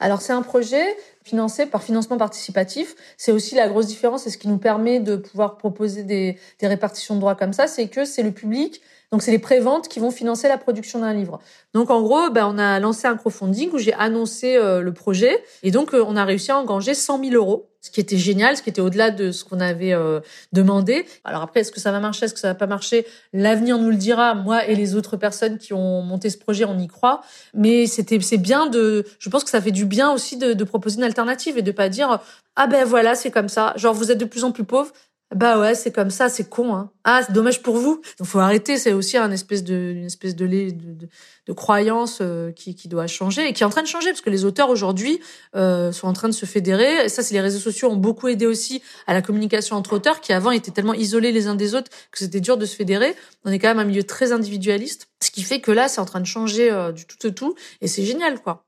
Alors 0.00 0.20
c'est 0.20 0.32
un 0.32 0.42
projet 0.42 0.84
financé 1.22 1.64
par 1.64 1.84
financement 1.84 2.18
participatif. 2.18 2.96
C'est 3.16 3.30
aussi 3.30 3.54
la 3.54 3.68
grosse 3.68 3.86
différence 3.86 4.26
et 4.26 4.30
ce 4.30 4.36
qui 4.36 4.48
nous 4.48 4.58
permet 4.58 4.98
de 4.98 5.14
pouvoir 5.14 5.56
proposer 5.58 6.02
des, 6.02 6.38
des 6.58 6.66
répartitions 6.66 7.14
de 7.14 7.20
droits 7.20 7.36
comme 7.36 7.52
ça, 7.52 7.68
c'est 7.68 7.86
que 7.86 8.04
c'est 8.04 8.24
le 8.24 8.32
public 8.32 8.82
donc, 9.12 9.20
c'est 9.20 9.30
les 9.30 9.38
préventes 9.38 9.88
qui 9.88 10.00
vont 10.00 10.10
financer 10.10 10.48
la 10.48 10.56
production 10.56 11.00
d'un 11.00 11.12
livre. 11.12 11.38
Donc, 11.74 11.90
en 11.90 12.00
gros, 12.00 12.30
ben, 12.30 12.46
on 12.46 12.56
a 12.56 12.80
lancé 12.80 13.06
un 13.06 13.14
crowdfunding 13.14 13.70
où 13.72 13.78
j'ai 13.78 13.92
annoncé 13.92 14.56
euh, 14.56 14.80
le 14.80 14.94
projet. 14.94 15.44
Et 15.62 15.70
donc, 15.70 15.92
euh, 15.92 16.02
on 16.08 16.16
a 16.16 16.24
réussi 16.24 16.50
à 16.50 16.56
engager 16.56 16.94
100 16.94 17.22
000 17.22 17.34
euros, 17.34 17.68
ce 17.82 17.90
qui 17.90 18.00
était 18.00 18.16
génial, 18.16 18.56
ce 18.56 18.62
qui 18.62 18.70
était 18.70 18.80
au-delà 18.80 19.10
de 19.10 19.30
ce 19.30 19.44
qu'on 19.44 19.60
avait 19.60 19.92
euh, 19.92 20.20
demandé. 20.54 21.04
Alors 21.24 21.42
après, 21.42 21.60
est-ce 21.60 21.70
que 21.72 21.78
ça 21.78 21.92
va 21.92 22.00
marcher, 22.00 22.24
est-ce 22.24 22.32
que 22.32 22.40
ça 22.40 22.48
va 22.48 22.54
pas 22.54 22.66
marcher? 22.66 23.06
L'avenir 23.34 23.76
nous 23.76 23.90
le 23.90 23.96
dira. 23.96 24.34
Moi 24.34 24.66
et 24.66 24.74
les 24.74 24.94
autres 24.96 25.18
personnes 25.18 25.58
qui 25.58 25.74
ont 25.74 26.00
monté 26.00 26.30
ce 26.30 26.38
projet, 26.38 26.64
on 26.64 26.78
y 26.78 26.88
croit. 26.88 27.20
Mais 27.52 27.86
c'était, 27.86 28.18
c'est 28.20 28.38
bien 28.38 28.66
de, 28.66 29.04
je 29.18 29.28
pense 29.28 29.44
que 29.44 29.50
ça 29.50 29.60
fait 29.60 29.72
du 29.72 29.84
bien 29.84 30.10
aussi 30.10 30.38
de, 30.38 30.54
de 30.54 30.64
proposer 30.64 30.96
une 30.96 31.04
alternative 31.04 31.58
et 31.58 31.62
de 31.62 31.72
pas 31.72 31.90
dire, 31.90 32.18
ah 32.56 32.66
ben 32.66 32.86
voilà, 32.86 33.14
c'est 33.14 33.30
comme 33.30 33.50
ça. 33.50 33.74
Genre, 33.76 33.92
vous 33.92 34.10
êtes 34.10 34.18
de 34.18 34.24
plus 34.24 34.44
en 34.44 34.52
plus 34.52 34.64
pauvres. 34.64 34.92
Bah 35.34 35.58
ouais, 35.58 35.74
c'est 35.74 35.92
comme 35.92 36.10
ça, 36.10 36.28
c'est 36.28 36.48
con. 36.48 36.74
Hein. 36.74 36.90
Ah, 37.04 37.22
c'est 37.26 37.32
dommage 37.32 37.62
pour 37.62 37.76
vous. 37.76 38.02
Donc 38.18 38.28
faut 38.28 38.38
arrêter. 38.38 38.76
C'est 38.76 38.92
aussi 38.92 39.16
un 39.16 39.30
espèce 39.30 39.64
de, 39.64 39.74
une 39.74 40.04
espèce 40.04 40.36
de, 40.36 40.46
de, 40.46 41.08
de, 41.46 41.52
croyance 41.52 42.18
euh, 42.20 42.52
qui, 42.52 42.74
qui 42.74 42.88
doit 42.88 43.06
changer 43.06 43.48
et 43.48 43.52
qui 43.54 43.62
est 43.62 43.66
en 43.66 43.70
train 43.70 43.82
de 43.82 43.86
changer 43.86 44.10
parce 44.10 44.20
que 44.20 44.28
les 44.28 44.44
auteurs 44.44 44.68
aujourd'hui 44.68 45.20
euh, 45.56 45.90
sont 45.90 46.06
en 46.06 46.12
train 46.12 46.28
de 46.28 46.34
se 46.34 46.44
fédérer. 46.44 47.06
Et 47.06 47.08
ça, 47.08 47.22
c'est 47.22 47.32
les 47.32 47.40
réseaux 47.40 47.58
sociaux 47.58 47.90
ont 47.90 47.96
beaucoup 47.96 48.28
aidé 48.28 48.44
aussi 48.44 48.82
à 49.06 49.14
la 49.14 49.22
communication 49.22 49.76
entre 49.76 49.94
auteurs 49.94 50.20
qui 50.20 50.34
avant 50.34 50.50
étaient 50.50 50.70
tellement 50.70 50.94
isolés 50.94 51.32
les 51.32 51.46
uns 51.46 51.54
des 51.54 51.74
autres 51.74 51.90
que 52.10 52.18
c'était 52.18 52.40
dur 52.40 52.58
de 52.58 52.66
se 52.66 52.76
fédérer. 52.76 53.14
On 53.46 53.52
est 53.52 53.58
quand 53.58 53.68
même 53.68 53.78
un 53.78 53.84
milieu 53.84 54.04
très 54.04 54.32
individualiste, 54.32 55.08
ce 55.22 55.30
qui 55.30 55.42
fait 55.42 55.60
que 55.60 55.72
là, 55.72 55.88
c'est 55.88 56.00
en 56.00 56.04
train 56.04 56.20
de 56.20 56.26
changer 56.26 56.70
euh, 56.70 56.92
du 56.92 57.06
tout 57.06 57.26
au 57.26 57.30
tout 57.30 57.54
et 57.80 57.88
c'est 57.88 58.04
génial, 58.04 58.40
quoi. 58.40 58.66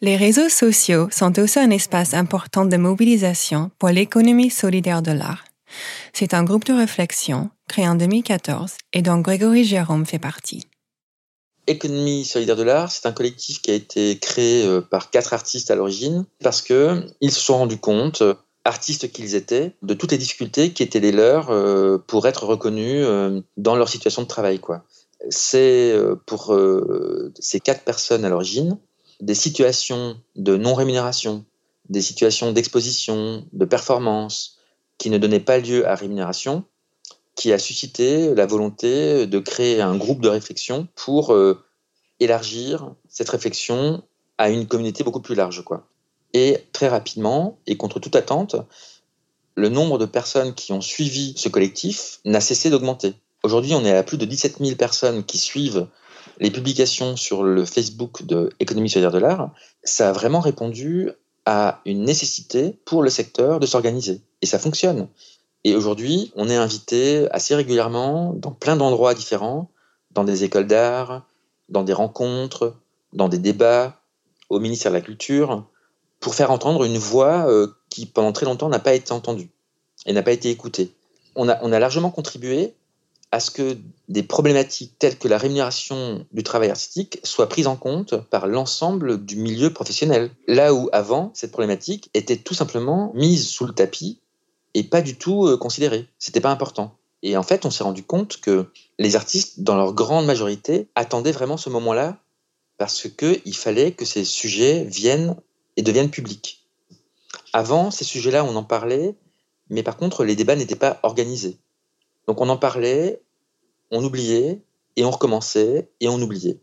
Les 0.00 0.16
réseaux 0.16 0.48
sociaux 0.48 1.06
sont 1.12 1.38
aussi 1.38 1.60
un 1.60 1.70
espace 1.70 2.12
important 2.12 2.64
de 2.64 2.76
mobilisation 2.76 3.70
pour 3.78 3.90
l'économie 3.90 4.50
solidaire 4.50 5.00
de 5.00 5.12
l'art. 5.12 5.44
C'est 6.12 6.34
un 6.34 6.44
groupe 6.44 6.64
de 6.64 6.72
réflexion 6.72 7.50
créé 7.68 7.88
en 7.88 7.94
2014 7.94 8.72
et 8.92 9.02
dont 9.02 9.18
Grégory 9.18 9.64
Jérôme 9.64 10.06
fait 10.06 10.18
partie. 10.18 10.66
Économie 11.66 12.24
solidaire 12.24 12.56
de 12.56 12.64
l'art, 12.64 12.90
c'est 12.90 13.06
un 13.06 13.12
collectif 13.12 13.62
qui 13.62 13.70
a 13.70 13.74
été 13.74 14.18
créé 14.18 14.66
euh, 14.66 14.80
par 14.80 15.10
quatre 15.10 15.32
artistes 15.32 15.70
à 15.70 15.76
l'origine 15.76 16.24
parce 16.42 16.60
que 16.60 17.06
ils 17.20 17.30
se 17.30 17.40
sont 17.40 17.58
rendus 17.58 17.78
compte, 17.78 18.22
euh, 18.22 18.34
artistes 18.64 19.12
qu'ils 19.12 19.36
étaient, 19.36 19.72
de 19.82 19.94
toutes 19.94 20.10
les 20.10 20.18
difficultés 20.18 20.72
qui 20.72 20.82
étaient 20.82 21.00
les 21.00 21.12
leurs 21.12 21.50
euh, 21.50 21.98
pour 21.98 22.26
être 22.26 22.44
reconnus 22.44 23.06
dans 23.56 23.76
leur 23.76 23.88
situation 23.88 24.22
de 24.22 24.26
travail. 24.26 24.60
C'est 25.30 25.94
pour 26.26 26.56
ces 27.38 27.60
quatre 27.60 27.84
personnes 27.84 28.24
à 28.24 28.28
l'origine 28.28 28.76
des 29.22 29.34
situations 29.34 30.16
de 30.34 30.56
non-rémunération, 30.56 31.44
des 31.88 32.02
situations 32.02 32.52
d'exposition, 32.52 33.46
de 33.52 33.64
performance, 33.64 34.58
qui 35.02 35.10
ne 35.10 35.18
donnaient 35.18 35.40
pas 35.40 35.58
lieu 35.58 35.84
à 35.88 35.96
rémunération, 35.96 36.62
qui 37.34 37.52
a 37.52 37.58
suscité 37.58 38.36
la 38.36 38.46
volonté 38.46 39.26
de 39.26 39.40
créer 39.40 39.80
un 39.80 39.96
groupe 39.96 40.20
de 40.20 40.28
réflexion 40.28 40.86
pour 40.94 41.34
euh, 41.34 41.60
élargir 42.20 42.94
cette 43.08 43.28
réflexion 43.28 44.04
à 44.38 44.48
une 44.48 44.68
communauté 44.68 45.02
beaucoup 45.02 45.20
plus 45.20 45.34
large. 45.34 45.64
Quoi. 45.64 45.88
Et 46.34 46.58
très 46.70 46.86
rapidement, 46.86 47.58
et 47.66 47.76
contre 47.76 47.98
toute 47.98 48.14
attente, 48.14 48.54
le 49.56 49.68
nombre 49.68 49.98
de 49.98 50.06
personnes 50.06 50.54
qui 50.54 50.72
ont 50.72 50.80
suivi 50.80 51.34
ce 51.36 51.48
collectif 51.48 52.20
n'a 52.24 52.40
cessé 52.40 52.70
d'augmenter. 52.70 53.14
Aujourd'hui, 53.42 53.74
on 53.74 53.84
est 53.84 53.96
à 53.96 54.04
plus 54.04 54.18
de 54.18 54.24
17 54.24 54.58
000 54.60 54.76
personnes 54.76 55.24
qui 55.24 55.38
suivent 55.38 55.88
les 56.38 56.52
publications 56.52 57.16
sur 57.16 57.42
le 57.42 57.64
Facebook 57.64 58.24
de 58.24 58.50
Économie 58.60 58.88
solidaire 58.88 59.10
de 59.10 59.18
l'art. 59.18 59.50
Ça 59.82 60.10
a 60.10 60.12
vraiment 60.12 60.38
répondu 60.38 61.10
à 61.46 61.80
une 61.84 62.04
nécessité 62.04 62.78
pour 62.84 63.02
le 63.02 63.10
secteur 63.10 63.60
de 63.60 63.66
s'organiser. 63.66 64.20
Et 64.42 64.46
ça 64.46 64.58
fonctionne. 64.58 65.08
Et 65.64 65.74
aujourd'hui, 65.74 66.32
on 66.34 66.48
est 66.48 66.56
invité 66.56 67.28
assez 67.30 67.54
régulièrement 67.54 68.32
dans 68.34 68.50
plein 68.50 68.76
d'endroits 68.76 69.14
différents, 69.14 69.70
dans 70.10 70.24
des 70.24 70.44
écoles 70.44 70.66
d'art, 70.66 71.26
dans 71.68 71.84
des 71.84 71.92
rencontres, 71.92 72.74
dans 73.12 73.28
des 73.28 73.38
débats, 73.38 74.00
au 74.48 74.60
ministère 74.60 74.92
de 74.92 74.96
la 74.96 75.02
Culture, 75.02 75.64
pour 76.20 76.34
faire 76.34 76.50
entendre 76.50 76.84
une 76.84 76.98
voix 76.98 77.48
euh, 77.48 77.68
qui, 77.88 78.06
pendant 78.06 78.32
très 78.32 78.46
longtemps, 78.46 78.68
n'a 78.68 78.78
pas 78.78 78.94
été 78.94 79.12
entendue 79.12 79.50
et 80.06 80.12
n'a 80.12 80.22
pas 80.22 80.32
été 80.32 80.50
écoutée. 80.50 80.92
On 81.34 81.48
a, 81.48 81.58
on 81.62 81.72
a 81.72 81.78
largement 81.78 82.10
contribué 82.10 82.74
à 83.32 83.40
ce 83.40 83.50
que 83.50 83.78
des 84.08 84.22
problématiques 84.22 84.98
telles 84.98 85.18
que 85.18 85.26
la 85.26 85.38
rémunération 85.38 86.26
du 86.32 86.42
travail 86.42 86.68
artistique 86.68 87.18
soient 87.24 87.48
prises 87.48 87.66
en 87.66 87.76
compte 87.76 88.14
par 88.28 88.46
l'ensemble 88.46 89.24
du 89.24 89.36
milieu 89.36 89.72
professionnel. 89.72 90.30
Là 90.46 90.74
où 90.74 90.90
avant, 90.92 91.30
cette 91.34 91.50
problématique 91.50 92.10
était 92.12 92.36
tout 92.36 92.52
simplement 92.52 93.10
mise 93.14 93.48
sous 93.48 93.64
le 93.64 93.72
tapis 93.72 94.20
et 94.74 94.84
pas 94.84 95.00
du 95.00 95.16
tout 95.16 95.46
euh, 95.46 95.56
considérée. 95.56 96.06
C'était 96.18 96.40
pas 96.40 96.50
important. 96.50 96.94
Et 97.22 97.36
en 97.36 97.42
fait, 97.42 97.64
on 97.64 97.70
s'est 97.70 97.84
rendu 97.84 98.02
compte 98.02 98.38
que 98.38 98.66
les 98.98 99.16
artistes, 99.16 99.60
dans 99.60 99.76
leur 99.76 99.94
grande 99.94 100.26
majorité, 100.26 100.88
attendaient 100.94 101.32
vraiment 101.32 101.56
ce 101.56 101.70
moment-là 101.70 102.18
parce 102.76 103.08
qu'il 103.08 103.56
fallait 103.56 103.92
que 103.92 104.04
ces 104.04 104.24
sujets 104.24 104.84
viennent 104.84 105.36
et 105.76 105.82
deviennent 105.82 106.10
publics. 106.10 106.66
Avant, 107.54 107.90
ces 107.90 108.04
sujets-là, 108.04 108.44
on 108.44 108.56
en 108.56 108.64
parlait, 108.64 109.14
mais 109.70 109.82
par 109.82 109.96
contre, 109.96 110.24
les 110.24 110.36
débats 110.36 110.56
n'étaient 110.56 110.74
pas 110.74 111.00
organisés. 111.02 111.56
Donc 112.26 112.40
on 112.40 112.48
en 112.48 112.56
parlait, 112.56 113.22
on 113.90 114.04
oubliait, 114.04 114.62
et 114.96 115.04
on 115.04 115.10
recommençait, 115.10 115.90
et 116.00 116.08
on 116.08 116.20
oubliait. 116.20 116.60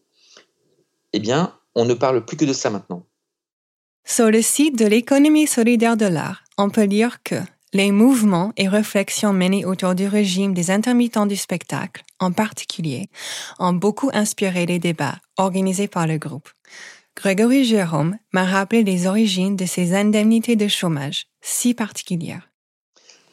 Eh 1.13 1.19
bien, 1.19 1.55
on 1.75 1.85
ne 1.85 1.93
parle 1.93 2.25
plus 2.25 2.37
que 2.37 2.45
de 2.45 2.53
ça 2.53 2.69
maintenant. 2.69 3.05
Sur 4.05 4.31
le 4.31 4.41
site 4.41 4.77
de 4.77 4.85
l'économie 4.85 5.47
solidaire 5.47 5.97
de 5.97 6.05
l'art, 6.05 6.43
on 6.57 6.69
peut 6.69 6.83
lire 6.83 7.21
que 7.23 7.35
les 7.73 7.91
mouvements 7.91 8.51
et 8.57 8.67
réflexions 8.67 9.33
menés 9.33 9.65
autour 9.65 9.93
du 9.93 10.07
régime 10.07 10.55
des 10.55 10.71
intermittents 10.71 11.27
du 11.27 11.35
spectacle, 11.35 12.03
en 12.19 12.31
particulier, 12.31 13.09
ont 13.59 13.73
beaucoup 13.73 14.09
inspiré 14.13 14.65
les 14.65 14.79
débats 14.79 15.19
organisés 15.37 15.87
par 15.87 16.07
le 16.07 16.17
groupe. 16.17 16.49
Grégory 17.15 17.65
Jérôme 17.65 18.17
m'a 18.31 18.45
rappelé 18.45 18.83
les 18.83 19.05
origines 19.05 19.55
de 19.55 19.65
ces 19.65 19.93
indemnités 19.93 20.55
de 20.55 20.67
chômage 20.67 21.27
si 21.41 21.73
particulières. 21.73 22.48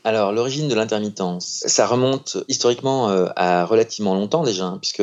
Alors, 0.06 0.30
l'origine 0.30 0.68
de 0.68 0.74
l'intermittence, 0.76 1.64
ça 1.66 1.84
remonte 1.84 2.36
historiquement 2.46 3.10
euh, 3.10 3.26
à 3.34 3.64
relativement 3.64 4.14
longtemps 4.14 4.44
déjà, 4.44 4.66
hein, 4.66 4.78
puisque 4.80 5.02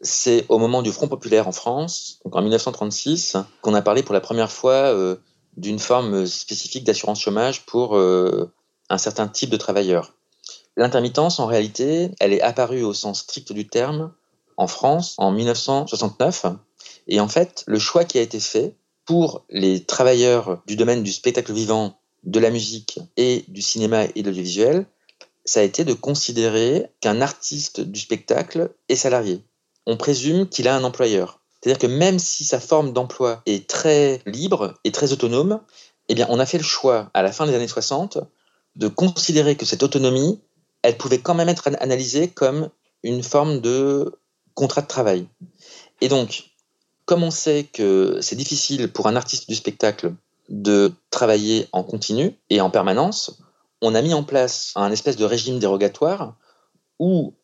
c'est 0.00 0.46
au 0.48 0.56
moment 0.56 0.80
du 0.80 0.92
Front 0.92 1.08
populaire 1.08 1.46
en 1.46 1.52
France, 1.52 2.20
donc 2.24 2.34
en 2.34 2.40
1936, 2.40 3.36
qu'on 3.60 3.74
a 3.74 3.82
parlé 3.82 4.02
pour 4.02 4.14
la 4.14 4.22
première 4.22 4.50
fois 4.50 4.94
euh, 4.94 5.16
d'une 5.58 5.78
forme 5.78 6.26
spécifique 6.26 6.84
d'assurance 6.84 7.20
chômage 7.20 7.66
pour 7.66 7.98
euh, 7.98 8.50
un 8.88 8.96
certain 8.96 9.28
type 9.28 9.50
de 9.50 9.58
travailleurs. 9.58 10.14
L'intermittence, 10.74 11.38
en 11.38 11.44
réalité, 11.44 12.10
elle 12.18 12.32
est 12.32 12.40
apparue 12.40 12.82
au 12.82 12.94
sens 12.94 13.20
strict 13.20 13.52
du 13.52 13.68
terme 13.68 14.10
en 14.56 14.68
France 14.68 15.16
en 15.18 15.32
1969. 15.32 16.46
Et 17.08 17.20
en 17.20 17.28
fait, 17.28 17.62
le 17.66 17.78
choix 17.78 18.06
qui 18.06 18.16
a 18.16 18.22
été 18.22 18.40
fait 18.40 18.74
pour 19.04 19.44
les 19.50 19.84
travailleurs 19.84 20.62
du 20.66 20.76
domaine 20.76 21.02
du 21.02 21.12
spectacle 21.12 21.52
vivant 21.52 21.99
de 22.24 22.40
la 22.40 22.50
musique 22.50 22.98
et 23.16 23.44
du 23.48 23.62
cinéma 23.62 24.04
et 24.14 24.22
de 24.22 24.28
l'audiovisuel, 24.28 24.86
ça 25.44 25.60
a 25.60 25.62
été 25.62 25.84
de 25.84 25.94
considérer 25.94 26.90
qu'un 27.00 27.20
artiste 27.20 27.80
du 27.80 27.98
spectacle 27.98 28.70
est 28.88 28.96
salarié. 28.96 29.42
On 29.86 29.96
présume 29.96 30.48
qu'il 30.48 30.68
a 30.68 30.76
un 30.76 30.84
employeur. 30.84 31.40
C'est-à-dire 31.60 31.78
que 31.78 31.86
même 31.86 32.18
si 32.18 32.44
sa 32.44 32.60
forme 32.60 32.92
d'emploi 32.92 33.42
est 33.46 33.68
très 33.68 34.20
libre 34.26 34.74
et 34.84 34.92
très 34.92 35.12
autonome, 35.12 35.60
eh 36.08 36.14
bien, 36.14 36.26
on 36.30 36.38
a 36.38 36.46
fait 36.46 36.58
le 36.58 36.64
choix, 36.64 37.10
à 37.14 37.22
la 37.22 37.32
fin 37.32 37.46
des 37.46 37.54
années 37.54 37.68
60, 37.68 38.18
de 38.76 38.88
considérer 38.88 39.56
que 39.56 39.66
cette 39.66 39.82
autonomie, 39.82 40.40
elle 40.82 40.96
pouvait 40.96 41.20
quand 41.20 41.34
même 41.34 41.48
être 41.48 41.68
analysée 41.80 42.28
comme 42.28 42.70
une 43.02 43.22
forme 43.22 43.60
de 43.60 44.12
contrat 44.54 44.82
de 44.82 44.86
travail. 44.86 45.26
Et 46.00 46.08
donc, 46.08 46.50
comme 47.04 47.22
on 47.22 47.30
sait 47.30 47.64
que 47.64 48.18
c'est 48.20 48.36
difficile 48.36 48.90
pour 48.90 49.06
un 49.06 49.16
artiste 49.16 49.48
du 49.48 49.54
spectacle 49.54 50.14
de 50.50 50.92
travailler 51.10 51.68
en 51.72 51.82
continu 51.82 52.36
et 52.50 52.60
en 52.60 52.70
permanence, 52.70 53.40
on 53.80 53.94
a 53.94 54.02
mis 54.02 54.12
en 54.12 54.24
place 54.24 54.72
un 54.74 54.90
espèce 54.92 55.16
de 55.16 55.24
régime 55.24 55.58
dérogatoire 55.58 56.36
où, 56.98 57.34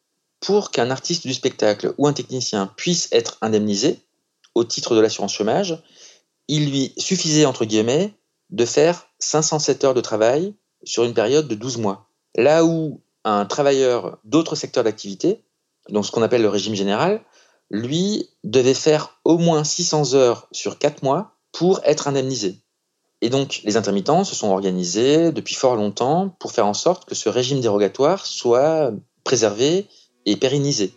pour 0.41 0.71
qu'un 0.71 0.91
artiste 0.91 1.27
du 1.27 1.33
spectacle 1.33 1.95
ou 1.97 2.07
un 2.07 2.13
technicien 2.13 2.67
puisse 2.77 3.09
être 3.13 3.39
indemnisé 3.41 4.01
au 4.55 4.65
titre 4.65 4.95
de 4.95 5.01
l'assurance 5.01 5.33
chômage, 5.33 5.83
il 6.49 6.71
lui 6.71 6.93
suffisait, 6.99 7.47
entre 7.47 7.65
guillemets, 7.65 8.15
de 8.51 8.65
faire 8.65 9.09
507 9.19 9.85
heures 9.85 9.95
de 9.95 10.01
travail 10.01 10.55
sur 10.85 11.05
une 11.05 11.15
période 11.15 11.49
de 11.49 11.55
12 11.55 11.79
mois. 11.79 12.11
Là 12.37 12.65
où 12.65 13.01
un 13.25 13.45
travailleur 13.47 14.19
d'autres 14.25 14.55
secteurs 14.55 14.85
d'activité, 14.85 15.43
donc 15.89 16.07
ce 16.07 16.11
qu'on 16.11 16.23
appelle 16.23 16.43
le 16.43 16.49
régime 16.49 16.75
général, 16.75 17.23
lui 17.71 18.29
devait 18.45 18.75
faire 18.75 19.19
au 19.25 19.39
moins 19.39 19.65
600 19.65 20.15
heures 20.15 20.49
sur 20.53 20.79
4 20.79 21.03
mois 21.03 21.33
pour 21.53 21.81
être 21.85 22.09
indemnisé. 22.09 22.61
Et 23.23 23.31
donc, 23.31 23.63
les 23.65 23.77
intermittents 23.77 24.25
se 24.25 24.35
sont 24.35 24.49
organisés 24.49 25.33
depuis 25.33 25.55
fort 25.55 25.77
longtemps 25.77 26.35
pour 26.39 26.53
faire 26.53 26.67
en 26.67 26.75
sorte 26.75 27.07
que 27.07 27.15
ce 27.15 27.29
régime 27.29 27.61
dérogatoire 27.61 28.27
soit 28.27 28.93
préservé 29.25 29.87
et 30.27 30.37
pérennisé. 30.37 30.93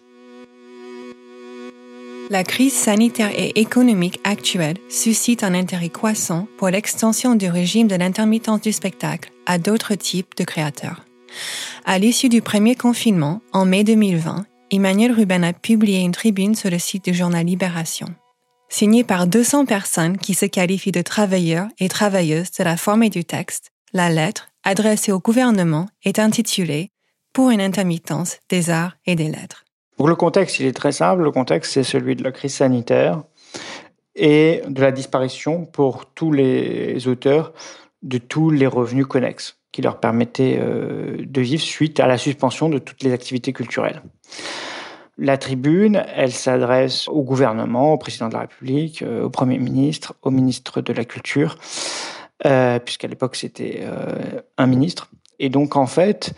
La 2.30 2.44
crise 2.44 2.74
sanitaire 2.74 3.32
et 3.36 3.60
économique 3.60 4.20
actuelle 4.24 4.78
suscite 4.88 5.44
un 5.44 5.56
intérêt 5.56 5.90
croissant 5.90 6.48
pour 6.58 6.70
l'extension 6.70 7.34
du 7.34 7.50
régime 7.50 7.88
de 7.88 7.96
l'intermittence 7.96 8.62
du 8.62 8.72
spectacle 8.72 9.32
à 9.48 9.58
d'autres 9.58 9.96
types 9.96 10.36
de 10.38 10.44
créateurs. 10.44 11.06
À 11.86 11.98
l'issue 11.98 12.30
du 12.30 12.44
premier 12.44 12.76
confinement, 12.76 13.42
en 13.52 13.66
mai 13.66 13.84
2020, 13.84 14.46
Emmanuel 14.72 15.12
Ruben 15.12 15.44
a 15.44 15.54
publié 15.54 16.02
une 16.02 16.12
tribune 16.12 16.54
sur 16.54 16.70
le 16.70 16.78
site 16.78 17.06
du 17.06 17.16
journal 17.16 17.48
Libération 17.48 18.06
signé 18.70 19.04
par 19.04 19.28
200 19.28 19.66
personnes 19.66 20.18
qui 20.18 20.34
se 20.34 20.46
qualifient 20.46 20.92
de 20.92 21.02
travailleurs 21.02 21.68
et 21.80 21.90
travailleuses 21.90 22.52
de 22.52 22.64
la 22.64 22.78
forme 22.78 23.04
et 23.04 23.10
du 23.10 23.26
texte, 23.26 23.72
la 23.94 24.10
lettre, 24.10 24.50
adressée 24.64 25.12
au 25.12 25.20
gouvernement, 25.20 25.88
est 26.04 26.20
intitulée 26.20 26.92
Pour 27.34 27.50
une 27.50 27.62
intermittence 27.62 28.38
des 28.50 28.70
arts 28.70 28.96
et 29.06 29.16
des 29.16 29.28
lettres. 29.30 29.66
Pour 29.98 30.08
le 30.08 30.16
contexte, 30.16 30.60
il 30.60 30.66
est 30.66 30.74
très 30.74 30.92
simple. 30.92 31.24
Le 31.24 31.32
contexte, 31.32 31.74
c'est 31.74 31.84
celui 31.84 32.16
de 32.16 32.24
la 32.24 32.32
crise 32.32 32.54
sanitaire 32.54 33.24
et 34.16 34.62
de 34.68 34.82
la 34.82 34.92
disparition 34.92 35.66
pour 35.66 36.06
tous 36.06 36.32
les 36.32 37.08
auteurs 37.08 37.54
de 38.02 38.18
tous 38.18 38.50
les 38.50 38.68
revenus 38.68 39.06
connexes 39.06 39.58
qui 39.72 39.82
leur 39.82 40.00
permettaient 40.00 40.58
euh, 40.60 41.18
de 41.20 41.42
vivre 41.42 41.62
suite 41.62 42.00
à 42.00 42.08
la 42.08 42.18
suspension 42.18 42.70
de 42.70 42.80
toutes 42.80 43.04
les 43.04 43.12
activités 43.12 43.54
culturelles. 43.54 44.02
La 45.22 45.38
tribune, 45.38 46.02
elle 46.16 46.32
s'adresse 46.32 47.10
au 47.10 47.24
gouvernement, 47.24 47.92
au 47.92 47.98
président 47.98 48.30
de 48.30 48.34
la 48.36 48.40
République, 48.42 49.02
euh, 49.02 49.26
au 49.26 49.30
Premier 49.30 49.58
ministre, 49.60 50.16
au 50.22 50.32
ministre 50.32 50.80
de 50.80 50.94
la 50.94 51.04
Culture, 51.04 51.58
euh, 52.46 52.80
puisqu'à 52.80 53.10
l'époque 53.10 53.36
c'était 53.36 53.82
euh, 53.82 54.40
un 54.58 54.66
ministre. 54.66 55.10
Et 55.38 55.50
donc 55.50 55.76
en 55.76 55.88
fait, 55.88 56.32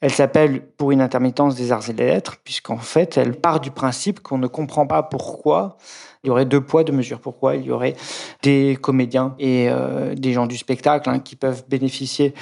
elle 0.00 0.12
s'appelle 0.12 0.62
pour 0.62 0.92
une 0.92 1.02
intermittence 1.02 1.56
des 1.56 1.72
arts 1.72 1.90
et 1.90 1.92
des 1.92 2.06
lettres, 2.06 2.38
puisqu'en 2.42 2.78
fait, 2.78 3.18
elle 3.18 3.38
part 3.38 3.60
du 3.60 3.70
principe 3.70 4.20
qu'on 4.20 4.38
ne 4.38 4.46
comprend 4.46 4.86
pas 4.86 5.02
pourquoi 5.02 5.76
il 6.24 6.28
y 6.28 6.30
aurait 6.30 6.46
deux 6.46 6.62
poids, 6.62 6.84
deux 6.84 6.92
mesures. 6.94 7.20
Pourquoi 7.20 7.56
il 7.56 7.66
y 7.66 7.70
aurait 7.70 7.96
des 8.42 8.78
comédiens 8.80 9.34
et 9.38 9.68
des 10.14 10.32
gens 10.32 10.46
du 10.46 10.56
spectacle 10.56 11.10
hein, 11.10 11.18
qui 11.18 11.34
peuvent 11.34 11.64
bénéficier 11.68 12.32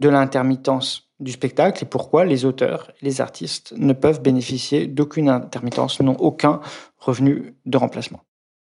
de 0.00 0.08
l'intermittence 0.08 1.07
du 1.20 1.32
spectacle 1.32 1.82
et 1.82 1.86
pourquoi 1.86 2.24
les 2.24 2.44
auteurs 2.44 2.90
et 3.00 3.04
les 3.04 3.20
artistes 3.20 3.74
ne 3.76 3.92
peuvent 3.92 4.22
bénéficier 4.22 4.86
d'aucune 4.86 5.28
intermittence, 5.28 6.00
n'ont 6.00 6.16
aucun 6.16 6.60
revenu 6.98 7.54
de 7.66 7.76
remplacement. 7.76 8.20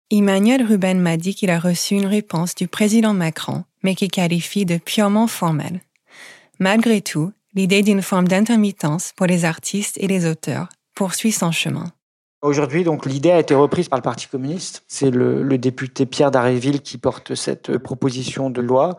Emmanuel 0.10 0.66
Ruben 0.66 1.00
m'a 1.00 1.18
dit 1.18 1.36
qu'il 1.36 1.50
a 1.50 1.60
reçu 1.60 1.96
une 1.96 2.06
réponse 2.06 2.54
du 2.56 2.68
président 2.68 3.14
Macron, 3.14 3.64
mais 3.84 3.96
qu'il 3.96 4.12
qualifie 4.12 4.66
de 4.66 4.78
purement 4.78 5.28
formelle. 5.28 5.82
Malgré 6.60 7.02
tout, 7.02 7.32
l'idée 7.56 7.82
d'une 7.82 8.02
forme 8.02 8.28
d'intermittence 8.28 9.14
pour 9.16 9.26
les 9.26 9.46
artistes 9.46 9.98
et 10.00 10.08
les 10.08 10.26
auteurs 10.26 10.68
poursuit 10.96 11.32
son 11.32 11.52
chemin. 11.52 11.86
Aujourd'hui, 12.42 12.84
donc, 12.84 13.06
l'idée 13.06 13.32
a 13.32 13.40
été 13.40 13.54
reprise 13.54 13.88
par 13.88 14.00
le 14.00 14.04
Parti 14.04 14.28
communiste. 14.28 14.84
C'est 14.88 15.12
le, 15.12 15.44
le 15.44 15.58
député 15.58 16.08
Pierre 16.08 16.32
Daréville 16.32 16.82
qui 16.82 16.98
porte 16.98 17.36
cette 17.36 17.78
proposition 17.78 18.50
de 18.50 18.62
loi. 18.62 18.98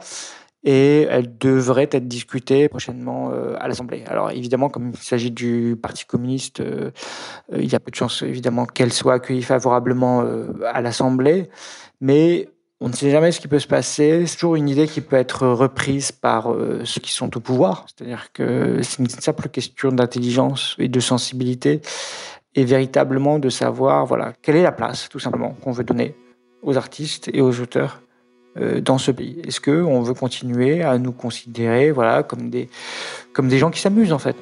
Et 0.64 1.03
elle 1.11 1.37
devrait 1.38 1.88
être 1.90 2.07
discutée 2.07 2.68
prochainement 2.68 3.33
à 3.59 3.66
l'Assemblée. 3.66 4.05
Alors 4.07 4.31
évidemment, 4.31 4.68
comme 4.68 4.92
il 4.94 4.96
s'agit 4.96 5.33
du 5.33 5.77
Parti 5.81 6.05
communiste, 6.05 6.62
il 7.53 7.70
y 7.70 7.75
a 7.75 7.81
peu 7.81 7.90
de 7.90 7.96
chances 7.96 8.22
évidemment 8.22 8.64
qu'elle 8.66 8.92
soit 8.92 9.14
accueillie 9.14 9.42
favorablement 9.42 10.25
à 10.64 10.81
l'Assemblée, 10.81 11.48
mais 12.01 12.48
on 12.83 12.88
ne 12.88 12.94
sait 12.94 13.11
jamais 13.11 13.31
ce 13.31 13.38
qui 13.38 13.46
peut 13.46 13.61
se 13.61 13.68
passer. 13.68 14.27
C'est 14.27 14.35
toujours 14.35 14.57
une 14.57 14.68
idée 14.68 14.88
qui 14.88 15.01
peut 15.01 15.14
être 15.14 15.46
reprise 15.46 16.11
par 16.11 16.53
euh, 16.53 16.85
ceux 16.85 17.01
qui 17.01 17.12
sont 17.12 17.37
au 17.37 17.40
pouvoir. 17.40 17.87
C'est-à-dire 17.87 18.33
que 18.33 18.83
c'est 18.83 18.98
une 18.98 19.09
simple 19.09 19.48
question 19.48 19.92
d'intelligence 19.92 20.75
et 20.79 20.88
de 20.88 21.01
sensibilité 21.01 21.81
et 22.57 22.64
véritablement 22.64 23.38
de 23.38 23.48
savoir, 23.51 24.05
voilà, 24.05 24.33
quelle 24.42 24.57
est 24.57 24.64
la 24.64 24.72
place, 24.72 25.09
tout 25.09 25.20
simplement, 25.20 25.57
qu'on 25.62 25.70
veut 25.70 25.85
donner 25.85 26.16
aux 26.62 26.77
artistes 26.77 27.31
et 27.33 27.40
aux 27.40 27.61
auteurs 27.61 28.03
euh, 28.03 28.12
dans 28.57 28.99
ce 28.99 29.11
pays. 29.11 29.41
Est-ce 29.47 29.61
que 29.61 29.83
on 29.83 30.03
veut 30.03 30.15
continuer 30.15 30.83
à 30.83 30.99
nous 30.99 31.12
considérer, 31.12 31.91
voilà, 31.91 32.23
comme 32.23 32.51
des, 32.51 32.69
comme 33.33 33.49
des 33.49 33.59
gens 33.59 33.71
qui 33.71 33.81
s'amusent, 33.81 34.12
en 34.12 34.19
fait? 34.19 34.37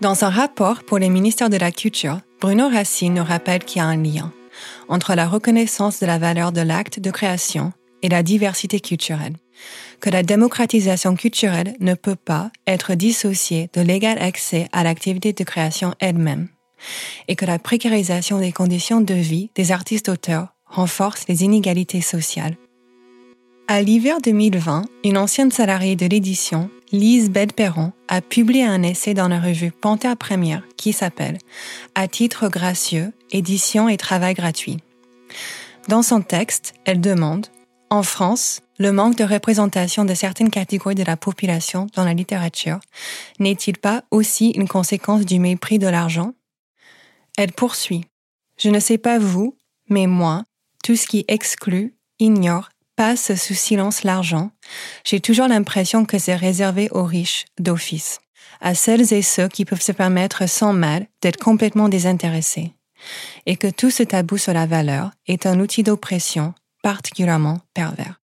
Dans 0.00 0.24
un 0.24 0.30
rapport 0.30 0.82
pour 0.82 0.98
les 0.98 1.08
ministères 1.08 1.48
de 1.48 1.56
la 1.56 1.70
Culture, 1.70 2.18
Bruno 2.40 2.68
Racine 2.68 3.14
nous 3.14 3.22
rappelle 3.22 3.62
qu'il 3.62 3.80
y 3.80 3.84
a 3.84 3.86
un 3.86 4.02
lien 4.02 4.32
entre 4.88 5.14
la 5.14 5.28
reconnaissance 5.28 6.00
de 6.00 6.06
la 6.06 6.18
valeur 6.18 6.50
de 6.50 6.60
l'acte 6.60 6.98
de 6.98 7.10
création 7.10 7.72
et 8.02 8.08
la 8.08 8.24
diversité 8.24 8.80
culturelle, 8.80 9.36
que 10.00 10.10
la 10.10 10.24
démocratisation 10.24 11.14
culturelle 11.14 11.76
ne 11.78 11.94
peut 11.94 12.16
pas 12.16 12.50
être 12.66 12.94
dissociée 12.94 13.70
de 13.74 13.80
l'égal 13.80 14.18
accès 14.18 14.66
à 14.72 14.82
l'activité 14.82 15.32
de 15.32 15.44
création 15.44 15.94
elle-même, 16.00 16.48
et 17.28 17.36
que 17.36 17.44
la 17.44 17.58
précarisation 17.58 18.38
des 18.38 18.52
conditions 18.52 19.00
de 19.00 19.14
vie 19.14 19.50
des 19.54 19.72
artistes-auteurs 19.72 20.54
renforce 20.66 21.26
les 21.28 21.44
inégalités 21.44 22.00
sociales. 22.00 22.56
À 23.68 23.80
l'hiver 23.80 24.18
2020, 24.22 24.84
une 25.04 25.16
ancienne 25.16 25.50
salariée 25.50 25.96
de 25.96 26.06
l'édition 26.06 26.68
Lise 26.92 27.30
Belperron 27.30 27.92
a 28.08 28.20
publié 28.20 28.64
un 28.64 28.82
essai 28.82 29.14
dans 29.14 29.28
la 29.28 29.40
revue 29.40 29.70
Panthère 29.70 30.16
Première 30.16 30.62
qui 30.76 30.92
s'appelle 30.92 31.38
À 31.94 32.06
titre 32.06 32.48
gracieux, 32.48 33.12
édition 33.30 33.88
et 33.88 33.96
travail 33.96 34.34
gratuit. 34.34 34.78
Dans 35.88 36.02
son 36.02 36.20
texte, 36.20 36.74
elle 36.84 37.00
demande 37.00 37.46
En 37.88 38.02
France, 38.02 38.60
le 38.78 38.92
manque 38.92 39.16
de 39.16 39.24
représentation 39.24 40.04
de 40.04 40.12
certaines 40.12 40.50
catégories 40.50 40.94
de 40.94 41.04
la 41.04 41.16
population 41.16 41.86
dans 41.94 42.04
la 42.04 42.14
littérature 42.14 42.80
n'est-il 43.38 43.78
pas 43.78 44.04
aussi 44.10 44.50
une 44.50 44.68
conséquence 44.68 45.24
du 45.24 45.38
mépris 45.38 45.78
de 45.78 45.88
l'argent? 45.88 46.34
Elle 47.38 47.52
poursuit 47.52 48.04
Je 48.58 48.68
ne 48.68 48.80
sais 48.80 48.98
pas 48.98 49.18
vous, 49.18 49.56
mais 49.88 50.06
moi, 50.06 50.44
tout 50.84 50.96
ce 50.96 51.06
qui 51.06 51.24
exclut, 51.28 51.94
ignore, 52.18 52.68
passe 52.96 53.34
sous 53.34 53.54
silence 53.54 54.04
l'argent, 54.04 54.50
j'ai 55.04 55.20
toujours 55.20 55.48
l'impression 55.48 56.04
que 56.04 56.18
c'est 56.18 56.34
réservé 56.34 56.88
aux 56.90 57.04
riches 57.04 57.46
d'office, 57.58 58.20
à 58.60 58.74
celles 58.74 59.12
et 59.12 59.22
ceux 59.22 59.48
qui 59.48 59.64
peuvent 59.64 59.82
se 59.82 59.92
permettre 59.92 60.48
sans 60.48 60.72
mal 60.72 61.06
d'être 61.22 61.42
complètement 61.42 61.88
désintéressés, 61.88 62.72
et 63.46 63.56
que 63.56 63.68
tout 63.68 63.90
ce 63.90 64.02
tabou 64.02 64.38
sur 64.38 64.52
la 64.52 64.66
valeur 64.66 65.10
est 65.26 65.46
un 65.46 65.58
outil 65.60 65.82
d'oppression 65.82 66.54
particulièrement 66.82 67.60
pervers. 67.74 68.20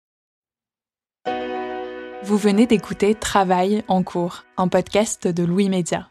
Vous 2.24 2.36
venez 2.36 2.66
d'écouter 2.66 3.14
Travail 3.14 3.84
en 3.88 4.02
cours, 4.02 4.44
un 4.56 4.68
podcast 4.68 5.26
de 5.26 5.44
Louis 5.44 5.70
Média. 5.70 6.08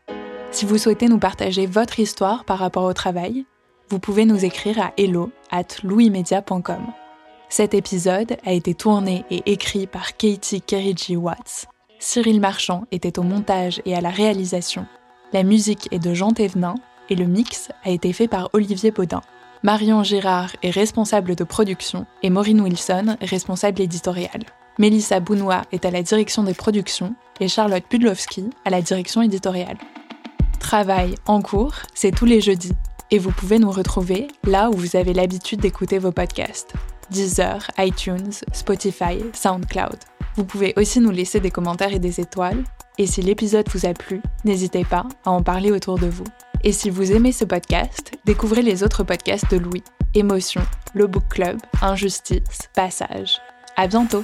Si 0.58 0.65
vous 0.65 0.80
souhaitez 0.80 1.08
nous 1.08 1.20
partager 1.20 1.67
votre 1.67 2.00
histoire 2.00 2.43
par 2.43 2.58
rapport 2.58 2.86
au 2.86 2.93
travail, 2.93 3.46
vous 3.89 4.00
pouvez 4.00 4.26
nous 4.26 4.43
écrire 4.43 4.82
à 4.82 4.91
hello 4.98 5.30
at 5.52 5.67
louismedia.com. 5.84 6.82
Cet 7.48 7.76
épisode 7.76 8.38
a 8.43 8.54
été 8.54 8.74
tourné 8.74 9.24
et 9.30 9.43
écrit 9.46 9.86
par 9.86 10.17
Katie 10.17 10.63
Kerigi 10.63 11.15
Watts. 11.15 11.67
Cyril 12.00 12.39
Marchand 12.39 12.86
était 12.91 13.20
au 13.20 13.22
montage 13.22 13.84
et 13.86 13.93
à 13.93 14.02
la 14.02 14.10
réalisation. 14.10 14.88
La 15.32 15.43
musique 15.43 15.89
est 15.91 16.00
de 16.00 16.15
Jean 16.15 16.32
Thévenin 16.32 16.74
et 17.12 17.15
le 17.15 17.28
mix 17.28 17.70
a 17.84 17.91
été 17.91 18.12
fait 18.12 18.28
par 18.28 18.50
Olivier 18.54 18.89
Baudin. 18.89 19.22
Marion 19.62 20.02
Girard 20.02 20.56
est 20.63 20.72
responsable 20.72 21.36
de 21.36 21.43
production 21.43 22.08
et 22.24 22.32
Maureen 22.32 22.62
Wilson 22.62 23.15
responsable 23.22 23.80
éditoriale. 23.80 24.41
Mélissa 24.80 25.20
Bounois 25.20 25.62
est 25.72 25.86
à 25.86 25.91
la 25.91 26.02
direction 26.02 26.41
des 26.41 26.56
productions 26.56 27.13
et 27.39 27.48
Charlotte 27.48 27.86
Pudlowski 27.88 28.50
à 28.65 28.72
la 28.72 28.82
direction 28.82 29.22
éditoriale. 29.22 29.78
Travail 30.60 31.15
en 31.26 31.41
cours, 31.41 31.76
c'est 31.93 32.12
tous 32.12 32.26
les 32.26 32.41
jeudis 32.41 32.74
et 33.12 33.20
vous 33.20 33.32
pouvez 33.32 33.60
nous 33.60 33.72
retrouver 33.72 34.28
là 34.43 34.70
où 34.70 34.74
vous 34.74 34.96
avez 34.96 35.13
l'habitude 35.13 35.60
d'écouter 35.60 35.98
vos 35.98 36.12
podcasts. 36.12 36.74
Deezer, 37.10 37.65
iTunes, 37.78 38.34
Spotify, 38.52 39.20
SoundCloud. 39.34 39.98
Vous 40.36 40.43
pouvez 40.43 40.74
aussi 40.76 41.00
nous 41.00 41.12
laisser 41.12 41.39
des 41.39 41.52
commentaires 41.52 41.93
et 41.93 42.00
des 42.00 42.20
étoiles. 42.20 42.63
Et 42.98 43.08
si 43.08 43.22
l'épisode 43.22 43.70
vous 43.74 43.86
a 43.86 43.93
plu, 43.93 44.22
n'hésitez 44.43 44.84
pas 44.84 45.06
à 45.26 45.32
en 45.32 45.41
parler 45.41 45.72
autour 45.72 45.98
de 45.98 46.08
vous. 46.08 46.26
Et 46.63 46.74
si 46.74 46.89
vous 46.89 47.12
aimez 47.12 47.32
ce 47.32 47.46
podcast, 47.46 48.12
découvrez 48.26 48.62
les 48.62 48.84
autres 48.84 49.04
podcasts 49.04 49.50
de 49.52 49.58
Louis. 49.58 49.84
Émotion, 50.15 50.62
le 50.93 51.08
Book 51.08 51.28
Club, 51.30 51.58
Injustice, 51.82 52.70
Passage. 52.74 53.39
À 53.76 53.88
bientôt! 53.88 54.24